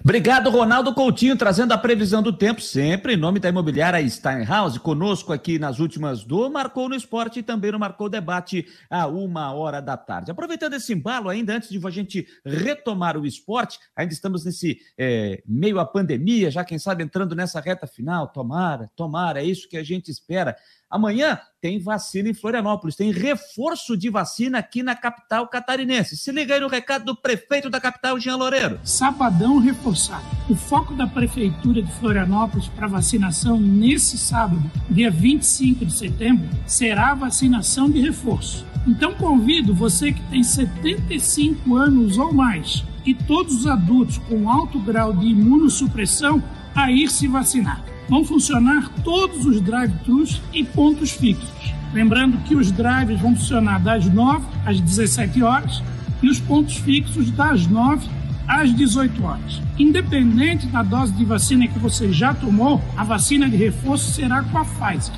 [0.04, 5.32] Obrigado, Ronaldo Coutinho, trazendo a previsão do tempo, sempre em nome da imobiliária Steinhaus, conosco
[5.32, 9.82] aqui nas últimas do Marcou no Esporte e também no Marcou Debate a uma hora
[9.82, 10.30] da tarde.
[10.30, 15.42] Aproveitando esse embalo ainda, antes de a gente retomar o esporte, ainda estamos nesse é,
[15.44, 19.76] meio à pandemia, já quem sabe entrando nessa reta final, tomara, tomara, é isso que
[19.76, 20.56] a gente espera.
[20.96, 26.16] Amanhã tem vacina em Florianópolis, tem reforço de vacina aqui na capital catarinense.
[26.16, 28.80] Se liga aí no recado do prefeito da capital, Jean Loureiro.
[28.82, 30.24] Sabadão reforçado.
[30.48, 37.10] O foco da prefeitura de Florianópolis para vacinação nesse sábado, dia 25 de setembro, será
[37.10, 38.64] a vacinação de reforço.
[38.86, 44.78] Então convido você que tem 75 anos ou mais e todos os adultos com alto
[44.78, 46.42] grau de imunossupressão
[46.74, 47.84] a ir se vacinar.
[48.08, 51.50] Vão funcionar todos os drive-thrus e pontos fixos.
[51.92, 55.82] Lembrando que os drives vão funcionar das 9 às 17 horas
[56.22, 58.08] e os pontos fixos das 9
[58.46, 59.62] às 18 horas.
[59.78, 64.58] Independente da dose de vacina que você já tomou, a vacina de reforço será com
[64.58, 65.14] a Pfizer.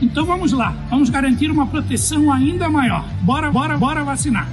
[0.00, 3.04] Então vamos lá, vamos garantir uma proteção ainda maior.
[3.22, 4.48] Bora, bora, bora vacinar.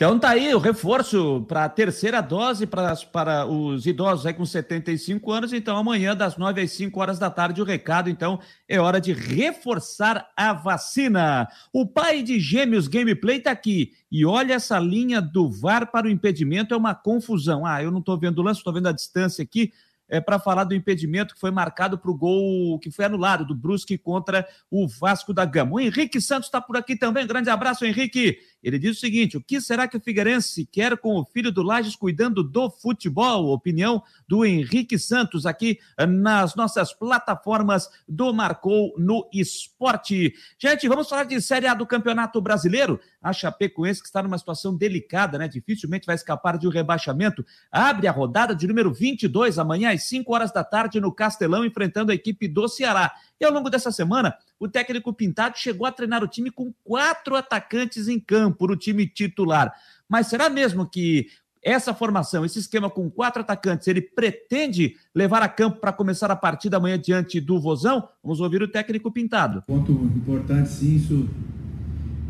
[0.00, 4.46] Então tá aí o reforço para a terceira dose para, para os idosos aí com
[4.46, 5.52] 75 anos.
[5.52, 8.08] Então amanhã das 9 às 5 horas da tarde o recado.
[8.08, 11.46] Então é hora de reforçar a vacina.
[11.70, 16.10] O pai de gêmeos gameplay tá aqui e olha essa linha do VAR para o
[16.10, 17.66] impedimento é uma confusão.
[17.66, 19.70] Ah, eu não estou vendo o lance, estou vendo a distância aqui
[20.10, 23.54] é, para falar do impedimento que foi marcado para o gol que foi anulado do
[23.54, 25.74] Brusque contra o Vasco da Gama.
[25.74, 27.26] O Henrique Santos está por aqui também.
[27.26, 28.38] Grande abraço, Henrique.
[28.62, 31.62] Ele diz o seguinte: o que será que o Figueirense quer com o filho do
[31.62, 33.52] Lages cuidando do futebol?
[33.52, 40.34] Opinião do Henrique Santos aqui nas nossas plataformas do Marcou no Esporte.
[40.58, 43.00] Gente, vamos falar de Série A do Campeonato Brasileiro.
[43.22, 45.46] A Chapecoense que está numa situação delicada, né?
[45.46, 47.44] Dificilmente vai escapar de um rebaixamento.
[47.70, 52.12] Abre a rodada de número 22 amanhã às 5 horas da tarde no Castelão enfrentando
[52.12, 53.12] a equipe do Ceará.
[53.38, 57.36] E ao longo dessa semana, o técnico Pintado chegou a treinar o time com quatro
[57.36, 59.72] atacantes em campo no time titular.
[60.08, 61.26] Mas será mesmo que
[61.62, 66.36] essa formação, esse esquema com quatro atacantes, ele pretende levar a campo para começar a
[66.36, 68.08] partida amanhã diante do Vozão?
[68.22, 69.62] Vamos ouvir o técnico Pintado.
[69.66, 71.28] Ponto importante, sim, isso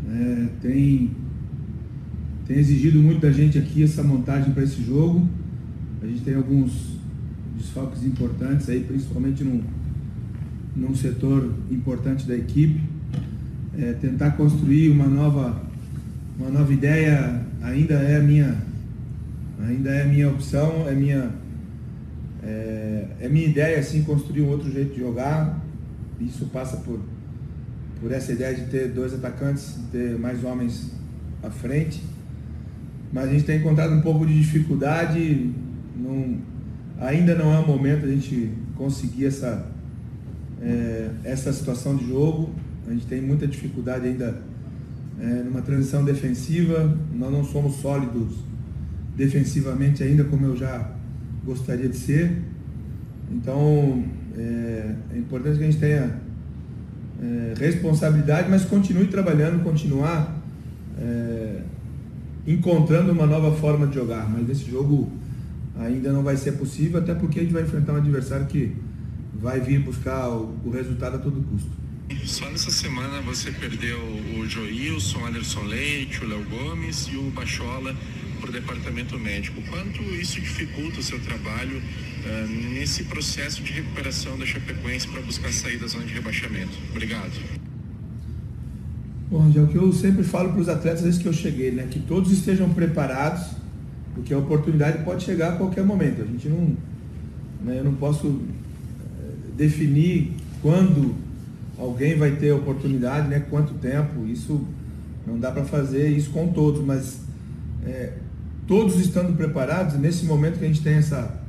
[0.08, 1.10] é, tem,
[2.46, 5.28] tem exigido muito da gente aqui essa montagem para esse jogo.
[6.02, 6.98] A gente tem alguns
[7.56, 9.62] desfalques importantes aí, principalmente no,
[10.74, 12.80] num setor importante da equipe.
[13.78, 15.62] É, tentar construir uma nova,
[16.40, 18.56] uma nova ideia ainda é a minha,
[19.62, 21.30] ainda é minha opção, é minha,
[22.42, 25.60] é, é minha ideia assim construir um outro jeito de jogar.
[26.18, 26.98] Isso passa por,
[28.00, 30.90] por essa ideia de ter dois atacantes, ter mais homens
[31.42, 32.02] à frente.
[33.12, 35.52] Mas a gente tem encontrado um pouco de dificuldade.
[35.94, 36.38] Não,
[36.98, 39.66] ainda não é o momento a gente conseguir essa
[40.62, 42.50] é, essa situação de jogo.
[42.88, 44.42] A gente tem muita dificuldade ainda
[45.20, 46.96] é, numa transição defensiva.
[47.14, 48.34] Nós não somos sólidos
[49.16, 50.90] defensivamente ainda como eu já
[51.44, 52.38] gostaria de ser.
[53.30, 54.04] Então
[54.36, 56.20] é, é importante que a gente tenha
[57.22, 60.40] é, responsabilidade, mas continue trabalhando, continuar
[60.98, 61.62] é,
[62.46, 64.28] encontrando uma nova forma de jogar.
[64.28, 65.10] Mas esse jogo
[65.78, 68.74] ainda não vai ser possível, até porque a gente vai enfrentar um adversário que
[69.34, 71.70] vai vir buscar o, o resultado a todo custo.
[72.24, 73.98] Só nessa semana você perdeu
[74.36, 77.94] o Joilson, Anderson Leite, o Léo Gomes e o Bachola
[78.40, 79.62] para o departamento médico.
[79.70, 85.52] Quanto isso dificulta o seu trabalho uh, nesse processo de recuperação da Chapecoense para buscar
[85.52, 86.72] sair da zona de rebaixamento?
[86.90, 87.32] Obrigado.
[89.30, 91.86] Bom, é o que eu sempre falo para os atletas desde que eu cheguei, né?
[91.88, 93.52] Que todos estejam preparados,
[94.14, 96.22] porque a oportunidade pode chegar a qualquer momento.
[96.22, 96.76] A gente não,
[97.62, 98.42] né, eu não posso
[99.56, 100.32] definir
[100.62, 101.14] quando
[101.80, 103.40] alguém vai ter oportunidade, né?
[103.48, 104.26] Quanto tempo?
[104.26, 104.66] Isso
[105.26, 107.20] não dá para fazer isso com todos, mas
[107.84, 108.12] é,
[108.66, 111.40] todos estando preparados nesse momento que a gente tem essa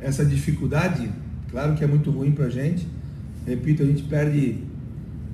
[0.00, 1.10] essa dificuldade,
[1.50, 2.86] claro que é muito ruim para a gente.
[3.44, 4.58] Repito, a gente perde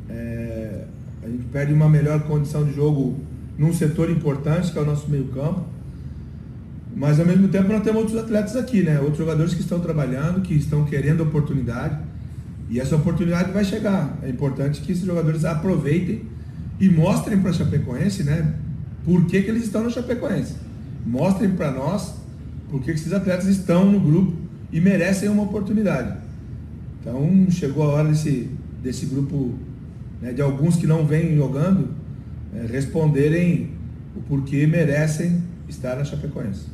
[0.09, 0.85] é,
[1.23, 3.19] a gente perde uma melhor condição de jogo
[3.59, 5.65] num setor importante que é o nosso meio campo.
[6.97, 9.01] Mas ao mesmo tempo nós temos outros atletas aqui, né?
[9.01, 11.99] Outros jogadores que estão trabalhando, que estão querendo oportunidade.
[12.69, 14.19] E essa oportunidade vai chegar.
[14.23, 16.23] É importante que esses jogadores aproveitem
[16.81, 18.55] e mostrem para a Chapecoense, né?
[19.05, 20.55] Por que, que eles estão na Chapecoense.
[21.05, 22.15] Mostrem para nós
[22.71, 24.37] por que, que esses atletas estão no grupo
[24.73, 26.19] e merecem uma oportunidade.
[27.01, 28.51] Então chegou a hora desse,
[28.83, 29.55] desse grupo,
[30.21, 31.95] né, de alguns que não vêm jogando,
[32.55, 33.71] é, responderem
[34.17, 36.67] o porquê merecem estar na Chapecoense.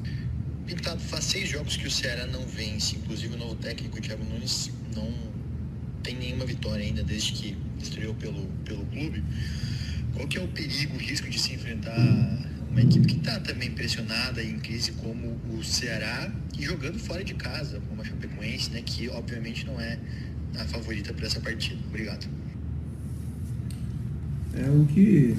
[0.67, 4.71] Pintado, faz seis jogos que o Ceará não vence, inclusive o novo técnico Thiago Nunes
[4.95, 5.13] não
[6.03, 9.23] tem nenhuma vitória ainda desde que estreou pelo, pelo clube.
[10.15, 11.97] Qual que é o perigo, o risco de se enfrentar
[12.71, 17.35] uma equipe que está também pressionada em crise como o Ceará e jogando fora de
[17.35, 19.99] casa, como a Chapecoense, né, que obviamente não é
[20.59, 21.81] a favorita para essa partida.
[21.89, 22.27] Obrigado.
[24.55, 25.37] É o que,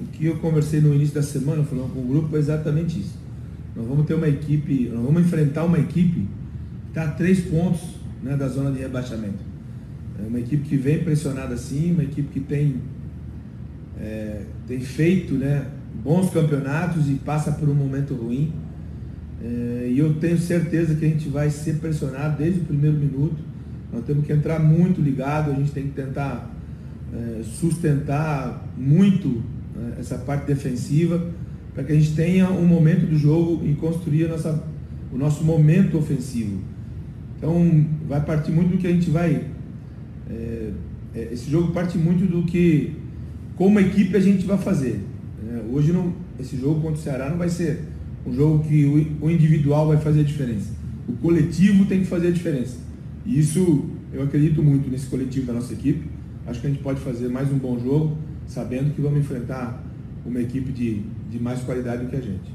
[0.00, 3.14] o que eu conversei no início da semana, falando com o grupo, é exatamente isso.
[3.74, 7.80] Nós vamos ter uma equipe, nós vamos enfrentar uma equipe que está a três pontos
[8.22, 9.53] né, da zona de rebaixamento.
[10.22, 12.76] É uma equipe que vem pressionada assim, uma equipe que tem,
[13.98, 15.66] é, tem feito né,
[16.02, 18.52] bons campeonatos e passa por um momento ruim.
[19.42, 23.36] É, e eu tenho certeza que a gente vai ser pressionado desde o primeiro minuto.
[23.92, 26.50] Nós temos que entrar muito ligado, a gente tem que tentar
[27.12, 29.42] é, sustentar muito
[29.76, 31.30] é, essa parte defensiva
[31.74, 34.62] para que a gente tenha um momento do jogo e construir nossa,
[35.12, 36.60] o nosso momento ofensivo.
[37.36, 39.44] Então vai partir muito do que a gente vai.
[40.30, 40.70] É,
[41.14, 42.92] é esse jogo parte muito do que
[43.56, 45.00] como equipe a gente vai fazer.
[45.46, 47.80] É, hoje não, esse jogo contra o Ceará não vai ser
[48.26, 50.72] um jogo que o, o individual vai fazer a diferença.
[51.06, 52.78] O coletivo tem que fazer a diferença.
[53.24, 56.08] E isso eu acredito muito nesse coletivo da nossa equipe.
[56.46, 58.16] Acho que a gente pode fazer mais um bom jogo,
[58.46, 59.82] sabendo que vamos enfrentar
[60.24, 62.52] uma equipe de, de mais qualidade do que a gente.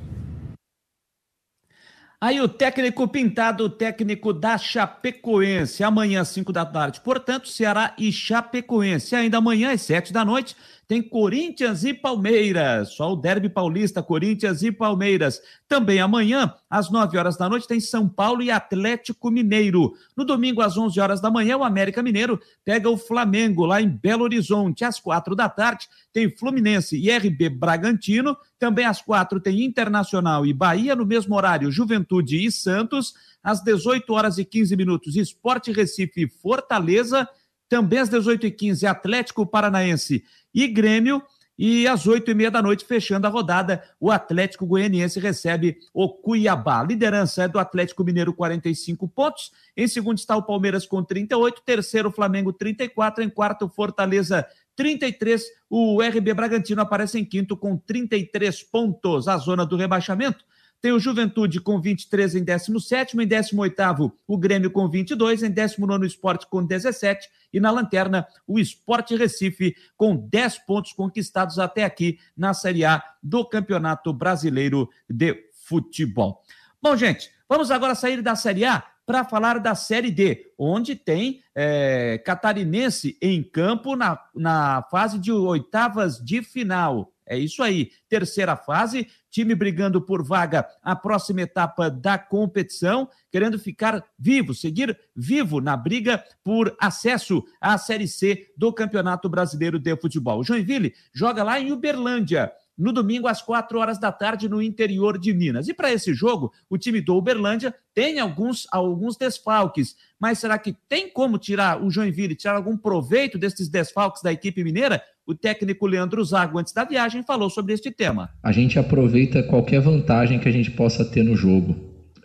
[2.21, 6.99] Aí o técnico pintado, o técnico da Chapecoense, amanhã às 5 da tarde.
[6.99, 9.15] Portanto, Ceará e Chapecoense.
[9.15, 10.53] Ainda amanhã às 7 da noite,
[10.89, 12.93] tem Corinthians e Palmeiras.
[12.95, 15.39] Só o Derby Paulista, Corinthians e Palmeiras.
[15.67, 19.93] Também amanhã, às 9 horas da noite, tem São Paulo e Atlético Mineiro.
[20.17, 23.87] No domingo, às 11 horas da manhã, o América Mineiro pega o Flamengo lá em
[23.87, 24.83] Belo Horizonte.
[24.83, 28.35] Às 4 da tarde, tem Fluminense e RB Bragantino.
[28.57, 30.95] Também às 4 tem Internacional e Bahia.
[30.95, 33.13] No mesmo horário, Juventude e Santos.
[33.43, 37.29] Às 18 horas e 15 minutos, Esporte Recife e Fortaleza.
[37.69, 41.23] Também às 18h15, Atlético Paranaense e Grêmio.
[41.61, 46.07] E às oito e meia da noite, fechando a rodada, o Atlético Goianiense recebe o
[46.07, 46.81] Cuiabá.
[46.81, 49.51] Liderança é do Atlético Mineiro, 45 pontos.
[49.75, 51.61] Em segundo está o Palmeiras com 38.
[51.65, 53.21] Terceiro, o Flamengo, 34.
[53.25, 55.43] Em quarto, Fortaleza, 33.
[55.69, 59.27] O RB Bragantino aparece em quinto com 33 pontos.
[59.27, 60.45] A zona do rebaixamento
[60.81, 66.03] tem o Juventude com 23 em 17, em 18 o Grêmio com 22, em 19
[66.03, 71.83] o Esporte com 17 e na lanterna o Esporte Recife com 10 pontos conquistados até
[71.83, 76.41] aqui na Série A do Campeonato Brasileiro de Futebol.
[76.81, 81.41] Bom, gente, vamos agora sair da Série A para falar da Série D, onde tem
[81.55, 87.11] é, catarinense em campo na, na fase de oitavas de final.
[87.29, 87.91] É isso aí.
[88.09, 94.99] Terceira fase, time brigando por vaga a próxima etapa da competição, querendo ficar vivo, seguir
[95.15, 100.39] vivo na briga por acesso à Série C do Campeonato Brasileiro de Futebol.
[100.39, 105.19] O Joinville joga lá em Uberlândia no domingo às quatro horas da tarde no interior
[105.19, 105.67] de Minas.
[105.67, 110.71] E para esse jogo, o time do Uberlândia tem alguns, alguns desfalques, mas será que
[110.87, 115.03] tem como tirar o Joinville, tirar algum proveito desses desfalques da equipe mineira?
[115.29, 118.31] O técnico Leandro Zago, antes da viagem, falou sobre este tema.
[118.41, 121.75] A gente aproveita qualquer vantagem que a gente possa ter no jogo.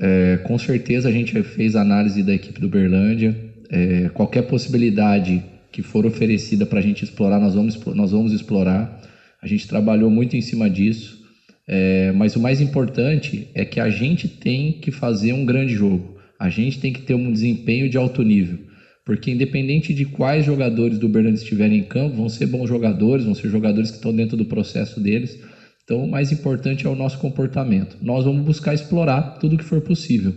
[0.00, 3.36] É, com certeza a gente fez análise da equipe do Uberlândia.
[3.68, 8.98] É, qualquer possibilidade que for oferecida para a gente explorar, nós vamos, nós vamos explorar.
[9.42, 11.22] A gente trabalhou muito em cima disso,
[11.68, 16.16] é, mas o mais importante é que a gente tem que fazer um grande jogo.
[16.40, 18.60] A gente tem que ter um desempenho de alto nível,
[19.04, 23.34] porque independente de quais jogadores do Bernardo estiverem em campo, vão ser bons jogadores, vão
[23.34, 25.38] ser jogadores que estão dentro do processo deles.
[25.84, 27.98] Então, o mais importante é o nosso comportamento.
[28.00, 30.34] Nós vamos buscar explorar tudo que for possível,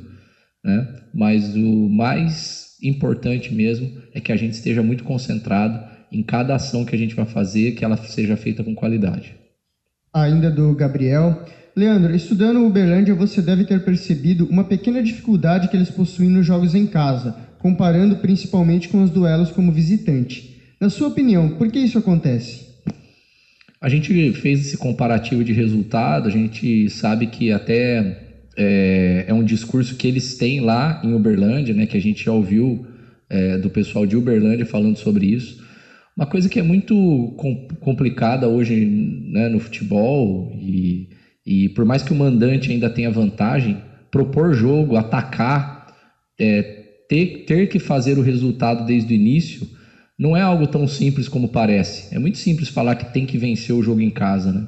[0.63, 0.85] né?
[1.13, 5.79] Mas o mais importante mesmo é que a gente esteja muito concentrado
[6.11, 9.35] em cada ação que a gente vai fazer, que ela seja feita com qualidade.
[10.13, 11.45] Ainda do Gabriel.
[11.75, 16.45] Leandro, estudando o Uberlândia, você deve ter percebido uma pequena dificuldade que eles possuem nos
[16.45, 20.55] jogos em casa, comparando principalmente com os duelos como visitante.
[20.79, 22.67] Na sua opinião, por que isso acontece?
[23.79, 28.27] A gente fez esse comparativo de resultado, a gente sabe que até
[28.57, 32.31] é, é um discurso que eles têm lá em Uberlândia, né, que a gente já
[32.31, 32.87] ouviu
[33.29, 35.63] é, do pessoal de Uberlândia falando sobre isso.
[36.15, 37.35] Uma coisa que é muito
[37.79, 38.85] complicada hoje
[39.31, 41.09] né, no futebol, e,
[41.45, 43.77] e por mais que o mandante ainda tenha vantagem,
[44.09, 45.95] propor jogo, atacar,
[46.39, 49.67] é, ter, ter que fazer o resultado desde o início,
[50.17, 52.07] não é algo tão simples como parece.
[52.11, 54.67] É muito simples falar que tem que vencer o jogo em casa, né?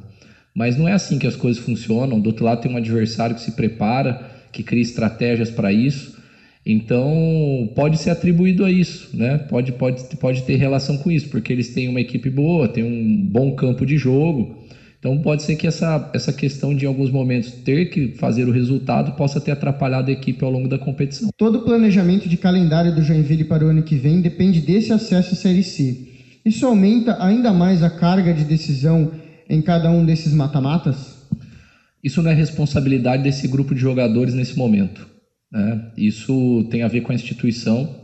[0.54, 2.20] Mas não é assim que as coisas funcionam.
[2.20, 4.20] Do outro lado tem um adversário que se prepara,
[4.52, 6.12] que cria estratégias para isso.
[6.66, 9.38] Então, pode ser atribuído a isso, né?
[9.38, 13.26] Pode, pode, pode ter relação com isso, porque eles têm uma equipe boa, têm um
[13.26, 14.59] bom campo de jogo.
[15.00, 18.52] Então, pode ser que essa, essa questão de, em alguns momentos, ter que fazer o
[18.52, 21.30] resultado possa ter atrapalhado a equipe ao longo da competição.
[21.38, 25.34] Todo o planejamento de calendário do Joinville para o ano que vem depende desse acesso
[25.34, 26.10] à Série C.
[26.46, 29.12] Isso aumenta ainda mais a carga de decisão
[29.50, 31.18] em cada um desses mata-matas?
[32.04, 35.08] Isso não é responsabilidade desse grupo de jogadores nesse momento.
[35.52, 35.92] Né?
[35.98, 38.04] Isso tem a ver com a instituição.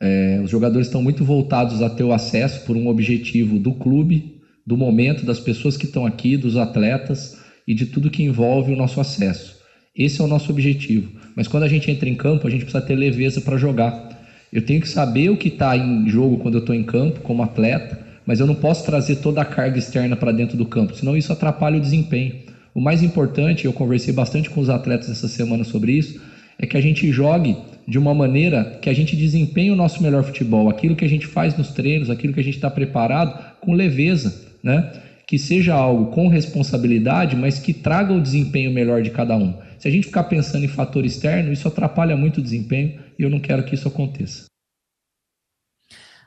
[0.00, 4.41] É, os jogadores estão muito voltados a ter o acesso por um objetivo do clube,
[4.66, 8.76] do momento, das pessoas que estão aqui, dos atletas e de tudo que envolve o
[8.76, 9.60] nosso acesso.
[9.94, 11.10] Esse é o nosso objetivo.
[11.36, 14.10] Mas quando a gente entra em campo, a gente precisa ter leveza para jogar.
[14.52, 17.42] Eu tenho que saber o que está em jogo quando eu estou em campo, como
[17.42, 21.16] atleta, mas eu não posso trazer toda a carga externa para dentro do campo, senão
[21.16, 22.36] isso atrapalha o desempenho.
[22.74, 26.20] O mais importante, eu conversei bastante com os atletas essa semana sobre isso,
[26.58, 27.56] é que a gente jogue
[27.86, 31.26] de uma maneira que a gente desempenhe o nosso melhor futebol, aquilo que a gente
[31.26, 34.92] faz nos treinos, aquilo que a gente está preparado, com leveza, né?
[35.26, 39.58] Que seja algo com responsabilidade, mas que traga o desempenho melhor de cada um.
[39.78, 43.30] Se a gente ficar pensando em fator externo, isso atrapalha muito o desempenho e eu
[43.30, 44.44] não quero que isso aconteça.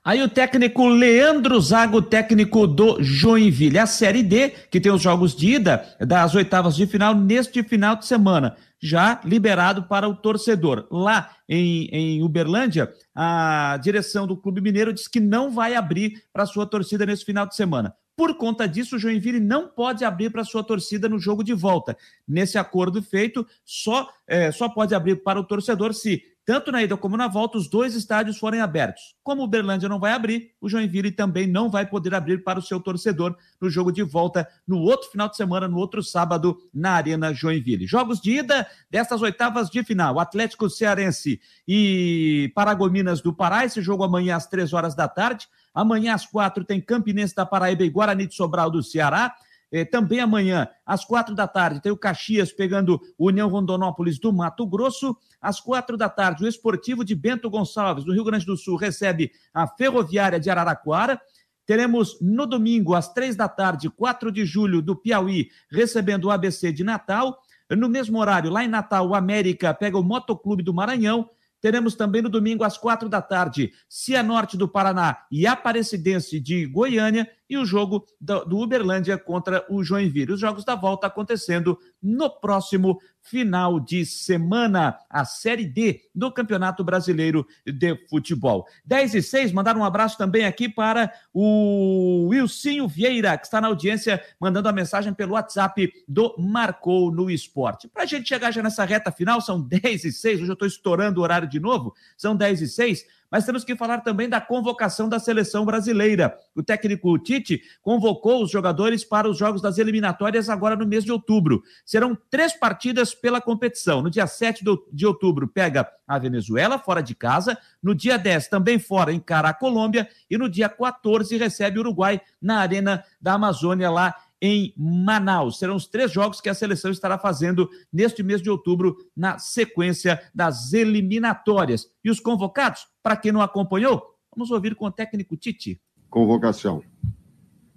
[0.05, 3.79] Aí o técnico Leandro Zago, técnico do Joinville.
[3.79, 7.95] A Série D, que tem os jogos de ida das oitavas de final neste final
[7.95, 10.87] de semana, já liberado para o torcedor.
[10.91, 16.45] Lá em, em Uberlândia, a direção do Clube Mineiro diz que não vai abrir para
[16.45, 17.95] sua torcida nesse final de semana.
[18.15, 21.97] Por conta disso, o Joinville não pode abrir para sua torcida no jogo de volta.
[22.27, 26.95] Nesse acordo feito, só, é, só pode abrir para o torcedor se tanto na ida
[26.95, 29.15] como na volta, os dois estádios forem abertos.
[29.23, 32.61] Como o Berlândia não vai abrir, o Joinville também não vai poder abrir para o
[32.61, 36.91] seu torcedor no jogo de volta no outro final de semana, no outro sábado, na
[36.91, 37.87] Arena Joinville.
[37.87, 43.65] Jogos de ida destas oitavas de final: Atlético Cearense e Paragominas do Pará.
[43.65, 45.47] Esse jogo amanhã às três horas da tarde.
[45.75, 49.35] Amanhã às quatro tem Campinense da Paraíba e Guarani de Sobral do Ceará.
[49.71, 54.31] Eh, também amanhã, às quatro da tarde, tem o Caxias pegando o União Rondonópolis do
[54.31, 55.17] Mato Grosso.
[55.41, 59.31] Às quatro da tarde, o Esportivo de Bento Gonçalves, do Rio Grande do Sul, recebe
[59.53, 61.19] a Ferroviária de Araraquara.
[61.65, 66.71] Teremos no domingo, às três da tarde, 4 de julho, do Piauí, recebendo o ABC
[66.71, 67.37] de Natal.
[67.71, 71.29] No mesmo horário, lá em Natal, o América pega o Motoclube do Maranhão.
[71.61, 77.27] Teremos também no domingo, às quatro da tarde, Cianorte do Paraná e Aparecidense de Goiânia
[77.49, 80.33] e o jogo do, Uberlândia contra o Joinville.
[80.33, 86.83] Os jogos da volta acontecendo no próximo final de semana, a Série D do Campeonato
[86.83, 88.67] Brasileiro de Futebol.
[88.85, 93.67] 10 e 6, mandar um abraço também aqui para o Wilsinho Vieira, que está na
[93.67, 97.87] audiência, mandando a mensagem pelo WhatsApp do Marcou no Esporte.
[97.87, 100.67] Para a gente chegar já nessa reta final, são 10 e 6, hoje eu estou
[100.67, 103.05] estourando o horário de novo, são 10 e 6
[103.35, 106.39] mas temos que falar também da convocação da seleção brasileira.
[106.55, 111.11] O técnico Tite convocou os jogadores para os jogos das eliminatórias agora no mês de
[111.11, 111.61] outubro.
[111.83, 114.01] Serão três partidas pela competição.
[114.01, 117.57] No dia 7 de outubro, pega a Venezuela fora de casa.
[117.83, 120.07] No dia 10, também fora, encara a Colômbia.
[120.29, 125.59] E no dia 14, recebe o Uruguai na Arena da Amazônia, lá em Manaus.
[125.59, 130.21] Serão os três jogos que a seleção estará fazendo neste mês de outubro, na sequência
[130.33, 131.87] das eliminatórias.
[132.03, 134.03] E os convocados, para quem não acompanhou,
[134.35, 135.81] vamos ouvir com o técnico Tite.
[136.09, 136.83] Convocação: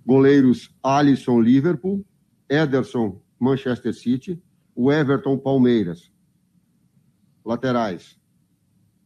[0.05, 2.05] goleiros Alisson Liverpool,
[2.49, 4.43] Ederson Manchester City,
[4.75, 6.13] o Everton Palmeiras.
[7.45, 8.19] Laterais: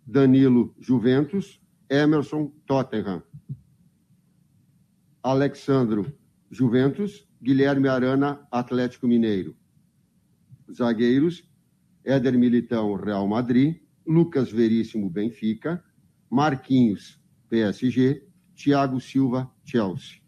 [0.06, 3.22] Danilo Juventus, Emerson Tottenham.
[5.22, 6.12] Alexandro
[6.52, 9.56] Juventus, Guilherme Arana, Atlético Mineiro.
[10.70, 11.42] Zagueiros,
[12.04, 15.82] Éder Militão, Real Madrid, Lucas Veríssimo, Benfica,
[16.30, 18.22] Marquinhos, PSG,
[18.54, 20.20] Thiago Silva, Chelsea.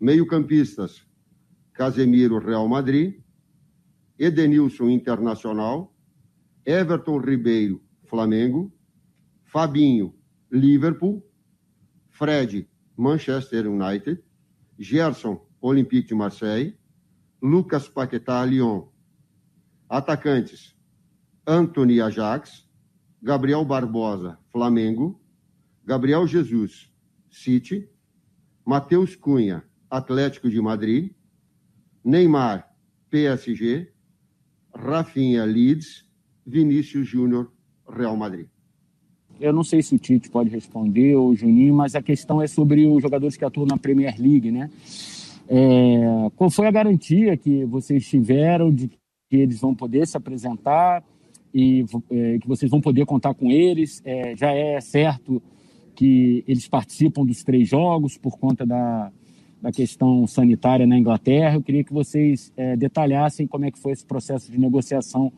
[0.00, 1.06] Meio-campistas,
[1.74, 3.20] Casemiro, Real Madrid,
[4.18, 5.94] Edenilson, Internacional,
[6.64, 8.72] Everton Ribeiro, Flamengo,
[9.44, 10.14] Fabinho,
[10.50, 11.22] Liverpool,
[12.08, 12.66] Fred,
[12.96, 14.22] Manchester United,
[14.78, 16.78] Gerson, Olympique de Marseille,
[17.42, 18.88] Lucas Paquetá, Lyon.
[19.88, 20.76] Atacantes,
[21.46, 22.68] Anthony Ajax,
[23.22, 25.18] Gabriel Barbosa, Flamengo,
[25.84, 26.92] Gabriel Jesus,
[27.30, 27.88] City,
[28.66, 31.14] Matheus Cunha, Atlético de Madrid,
[32.04, 32.68] Neymar,
[33.10, 33.90] PSG,
[34.74, 36.04] Rafinha, Leeds,
[36.46, 37.50] Vinícius Júnior,
[37.88, 38.48] Real Madrid.
[39.40, 42.46] Eu não sei se o Tite pode responder ou o Juninho, mas a questão é
[42.46, 44.68] sobre os jogadores que atuam na Premier League, né?
[45.48, 51.02] É, qual foi a garantia que vocês tiveram de que eles vão poder se apresentar
[51.54, 54.02] e é, que vocês vão poder contar com eles?
[54.04, 55.42] É, já é certo
[55.94, 59.10] que eles participam dos três jogos por conta da,
[59.60, 61.54] da questão sanitária na Inglaterra.
[61.54, 65.32] Eu queria que vocês é, detalhassem como é que foi esse processo de negociação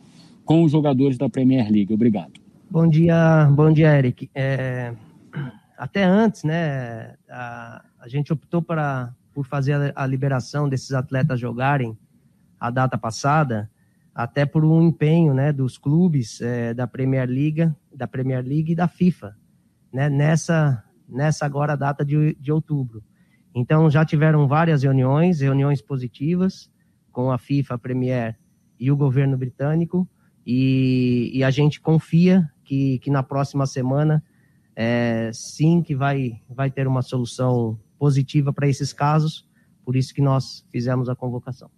[0.45, 1.95] com os jogadores da Premier League.
[1.95, 2.50] Obrigado.
[2.73, 4.31] Bom dia, bom dia, Eric.
[4.33, 4.95] É,
[5.77, 11.41] até antes, né, a, a gente optou para por fazer a, a liberação desses atletas
[11.41, 11.99] jogarem
[12.61, 13.69] a data passada,
[14.15, 18.77] até por um empenho né, dos clubes é, da Premier League, da Premier League e
[18.77, 19.37] da FIFA,
[19.93, 23.03] né, nessa, nessa agora data de, de outubro.
[23.53, 26.71] Então já tiveram várias reuniões, reuniões positivas
[27.11, 28.39] com a FIFA, a Premier
[28.79, 30.09] e o governo britânico,
[30.47, 34.23] e, e a gente confia que, que na próxima semana,
[34.77, 39.45] é, sim, que vai, vai ter uma solução positiva para esses casos,
[39.85, 41.69] por isso que nós fizemos a convocação.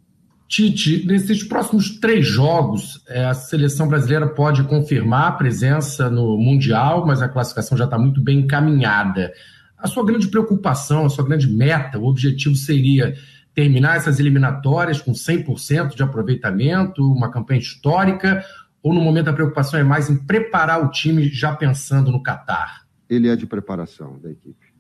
[0.47, 7.06] Tite, nesses próximos três jogos, é, a seleção brasileira pode confirmar a presença no Mundial,
[7.06, 9.32] mas a classificação já está muito bem encaminhada.
[9.78, 13.14] A sua grande preocupação, a sua grande meta, o objetivo seria
[13.55, 18.44] terminar essas eliminatórias com 100% de aproveitamento, uma campanha histórica,
[18.83, 22.87] ou no momento a preocupação é mais em preparar o time já pensando no Catar?
[23.09, 24.73] Ele é de preparação da equipe.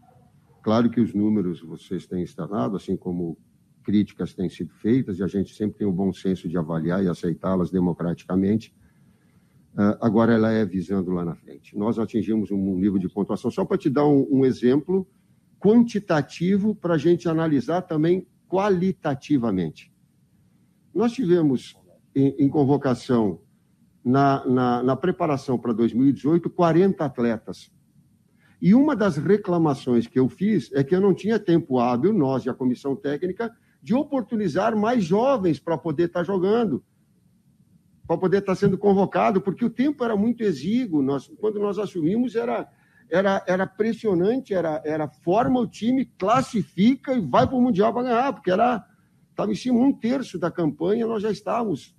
[0.62, 3.38] Claro que os números vocês têm externado, assim como
[3.82, 7.08] críticas têm sido feitas e a gente sempre tem o bom senso de avaliar e
[7.08, 8.74] aceitá-las democraticamente.
[9.74, 11.76] Uh, agora ela é visando lá na frente.
[11.76, 15.06] Nós atingimos um nível de pontuação, só para te dar um, um exemplo
[15.58, 19.92] quantitativo para a gente analisar também qualitativamente.
[20.94, 21.74] Nós tivemos
[22.14, 23.40] em, em convocação,
[24.04, 27.70] na, na, na preparação para 2018, 40 atletas.
[28.60, 32.44] E uma das reclamações que eu fiz é que eu não tinha tempo hábil, nós
[32.44, 33.52] e a comissão técnica,
[33.82, 36.84] de oportunizar mais jovens para poder estar tá jogando,
[38.06, 41.02] para poder estar tá sendo convocado, porque o tempo era muito exíguo.
[41.02, 42.68] Nós, quando nós assumimos, era,
[43.10, 48.04] era, era pressionante, era, era forma o time, classifica e vai para o Mundial para
[48.04, 48.86] ganhar, porque era
[49.30, 51.96] estava em cima um terço da campanha, nós já estávamos.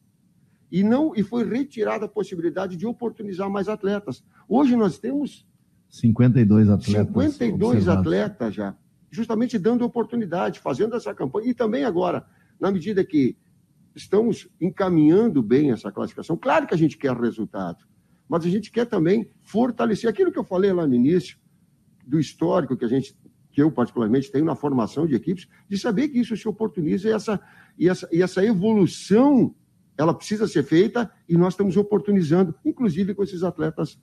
[0.74, 4.22] E não e foi retirada a possibilidade de oportunizar mais atletas.
[4.50, 5.48] Hoje nós temos
[5.88, 7.14] 52 atletas.
[7.14, 8.76] 52 atletas já
[9.14, 11.52] justamente dando oportunidade, fazendo essa campanha.
[11.52, 12.26] E também agora,
[12.60, 13.38] na medida que
[13.96, 17.86] estamos encaminhando bem essa classificação, claro que a gente quer resultado,
[18.28, 21.38] mas a gente quer também fortalecer aquilo que eu falei lá no início,
[22.06, 23.16] do histórico que a gente,
[23.52, 27.12] que eu particularmente tenho na formação de equipes, de saber que isso se oportuniza e
[27.12, 27.40] essa,
[27.78, 29.54] e essa, e essa evolução
[29.98, 34.00] ela precisa ser feita e nós estamos oportunizando, inclusive com esses atletas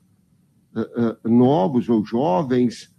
[0.74, 2.94] uh, uh, novos ou jovens,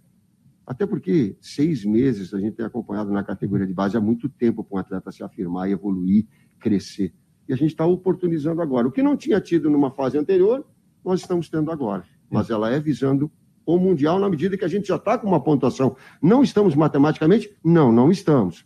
[0.66, 4.62] até porque seis meses a gente tem acompanhado na categoria de base há muito tempo
[4.62, 6.26] para um atleta se afirmar, evoluir,
[6.58, 7.12] crescer.
[7.48, 8.86] E a gente está oportunizando agora.
[8.86, 10.64] O que não tinha tido numa fase anterior,
[11.04, 12.04] nós estamos tendo agora.
[12.30, 13.30] Mas ela é visando
[13.66, 15.96] o Mundial na medida que a gente já está com uma pontuação.
[16.22, 17.54] Não estamos matematicamente?
[17.64, 18.64] Não, não estamos.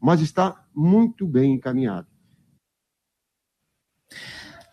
[0.00, 2.06] Mas está muito bem encaminhado.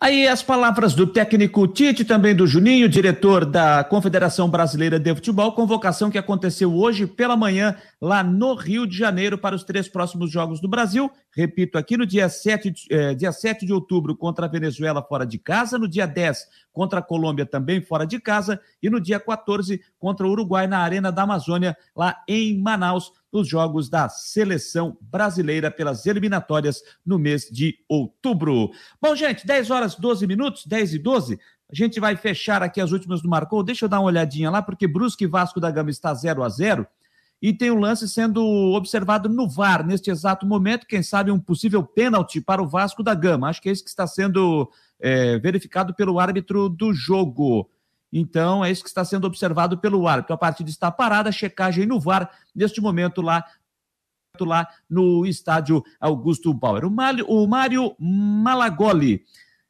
[0.04, 5.52] Aí as palavras do técnico Tite, também do Juninho, diretor da Confederação Brasileira de Futebol,
[5.52, 10.30] convocação que aconteceu hoje pela manhã lá no Rio de Janeiro para os três próximos
[10.30, 11.10] jogos do Brasil.
[11.34, 15.38] Repito, aqui no dia 7, eh, dia 7 de outubro contra a Venezuela fora de
[15.38, 19.80] casa, no dia 10 contra a Colômbia também fora de casa e no dia 14
[19.98, 25.70] contra o Uruguai na Arena da Amazônia, lá em Manaus os jogos da seleção brasileira
[25.70, 28.70] pelas eliminatórias no mês de outubro.
[29.02, 31.38] Bom, gente, 10 horas 12 minutos, 10 e 12.
[31.70, 33.62] A gente vai fechar aqui as últimas do Marcou.
[33.62, 36.48] Deixa eu dar uma olhadinha lá, porque Brusque e Vasco da Gama está 0 a
[36.48, 36.86] 0
[37.42, 38.42] e tem o um lance sendo
[38.72, 40.86] observado no VAR neste exato momento.
[40.86, 43.48] Quem sabe um possível pênalti para o Vasco da Gama.
[43.48, 44.70] Acho que é isso que está sendo
[45.00, 47.68] é, verificado pelo árbitro do jogo.
[48.16, 50.34] Então, é isso que está sendo observado pelo árbitro.
[50.34, 53.44] A partida está parada, checagem no VAR, neste momento lá
[54.40, 56.84] lá no estádio Augusto Bauer.
[56.84, 59.24] O Mário, o Mário Malagoli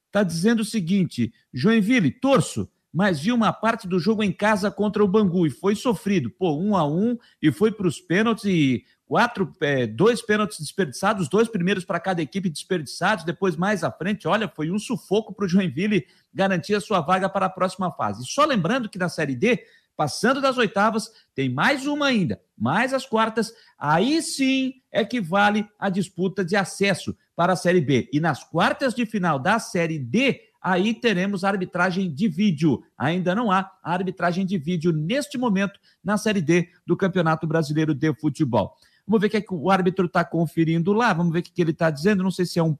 [0.07, 5.03] está dizendo o seguinte: Joinville, torço, mas vi uma parte do jogo em casa contra
[5.03, 6.31] o Bangu e foi sofrido.
[6.31, 11.28] Pô, um a um e foi para os pênaltis e quatro, é, dois pênaltis desperdiçados,
[11.28, 15.44] dois primeiros para cada equipe desperdiçados, depois mais à frente, olha, foi um sufoco para
[15.44, 18.24] o Joinville garantir a sua vaga para a próxima fase.
[18.26, 19.64] Só lembrando que na Série D,
[19.97, 25.68] passando das oitavas, tem mais uma ainda, mais as quartas, aí sim é que vale
[25.78, 28.09] a disputa de acesso para a Série B.
[28.12, 32.82] E nas quartas de final da Série D, aí teremos arbitragem de vídeo.
[32.97, 38.14] Ainda não há arbitragem de vídeo neste momento na Série D do Campeonato Brasileiro de
[38.14, 38.74] Futebol.
[39.06, 41.52] Vamos ver o que, é que o árbitro está conferindo lá, vamos ver o que,
[41.52, 42.22] que ele está dizendo.
[42.22, 42.76] Não sei se é um.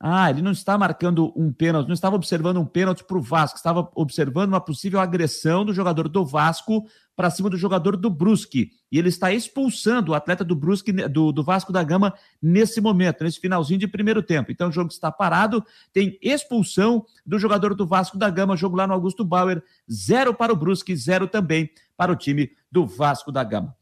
[0.00, 3.56] Ah, ele não está marcando um pênalti, não estava observando um pênalti para o Vasco,
[3.56, 6.86] estava observando uma possível agressão do jogador do Vasco
[7.16, 8.70] para cima do jogador do Brusque.
[8.92, 13.24] E ele está expulsando o atleta do Brusque, do, do Vasco da Gama, nesse momento,
[13.24, 14.52] nesse finalzinho de primeiro tempo.
[14.52, 18.86] Então o jogo está parado, tem expulsão do jogador do Vasco da Gama, jogo lá
[18.86, 19.60] no Augusto Bauer,
[19.90, 23.74] zero para o Brusque, zero também para o time do Vasco da Gama.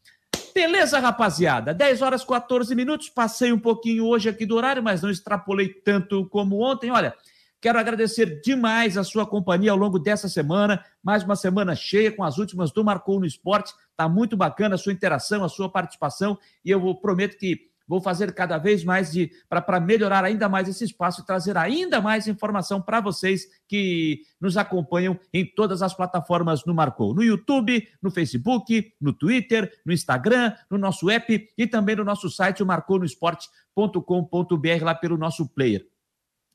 [0.57, 1.71] Beleza, rapaziada?
[1.71, 3.09] 10 horas 14 minutos.
[3.09, 6.89] Passei um pouquinho hoje aqui do horário, mas não extrapolei tanto como ontem.
[6.89, 7.13] Olha,
[7.61, 10.83] quero agradecer demais a sua companhia ao longo dessa semana.
[11.03, 13.71] Mais uma semana cheia com as últimas do Marcou no Esporte.
[13.95, 16.35] Tá muito bacana a sua interação, a sua participação.
[16.65, 20.83] E eu prometo que vou fazer cada vez mais de para melhorar ainda mais esse
[20.83, 26.65] espaço e trazer ainda mais informação para vocês que nos acompanham em todas as plataformas
[26.65, 31.95] no Marcou, no YouTube, no Facebook, no Twitter, no Instagram, no nosso app e também
[31.95, 35.87] no nosso site, o marconosport.com.br, lá pelo nosso player.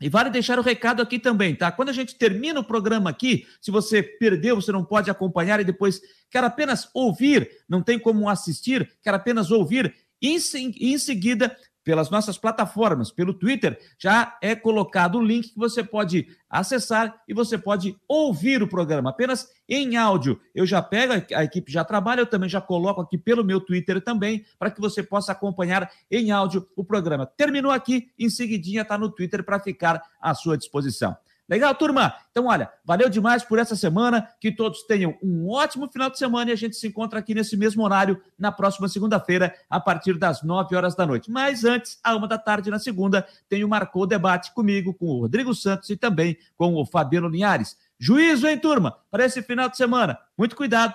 [0.03, 1.71] E vale deixar o recado aqui também, tá?
[1.71, 5.65] Quando a gente termina o programa aqui, se você perdeu, você não pode acompanhar e
[5.65, 12.39] depois quer apenas ouvir, não tem como assistir, quer apenas ouvir, em, seguida pelas nossas
[12.39, 17.97] plataformas, pelo Twitter, já é colocado o link que você pode acessar e você pode
[18.07, 20.41] ouvir o programa apenas em áudio.
[20.55, 24.01] Eu já pego, a equipe já trabalha, eu também já coloco aqui pelo meu Twitter
[24.01, 27.27] também, para que você possa acompanhar em áudio o programa.
[27.27, 31.17] Terminou aqui, em seguidinha está no Twitter para ficar à sua disposição.
[31.53, 32.15] Legal, turma?
[32.31, 34.27] Então, olha, valeu demais por essa semana.
[34.41, 37.59] Que todos tenham um ótimo final de semana e a gente se encontra aqui nesse
[37.59, 41.31] mesmo horário na próxima segunda-feira, a partir das 9 horas da noite.
[41.31, 45.21] Mas antes, à uma da tarde na segunda, tem o Marcou Debate comigo, com o
[45.21, 47.77] Rodrigo Santos e também com o Fabiano Linhares.
[47.99, 48.97] Juízo, hein, turma?
[49.11, 50.19] Para esse final de semana.
[50.39, 50.95] Muito cuidado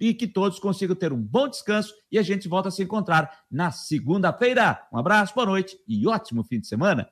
[0.00, 3.44] e que todos consigam ter um bom descanso e a gente volta a se encontrar
[3.48, 4.84] na segunda-feira.
[4.92, 7.08] Um abraço, boa noite e ótimo fim de semana.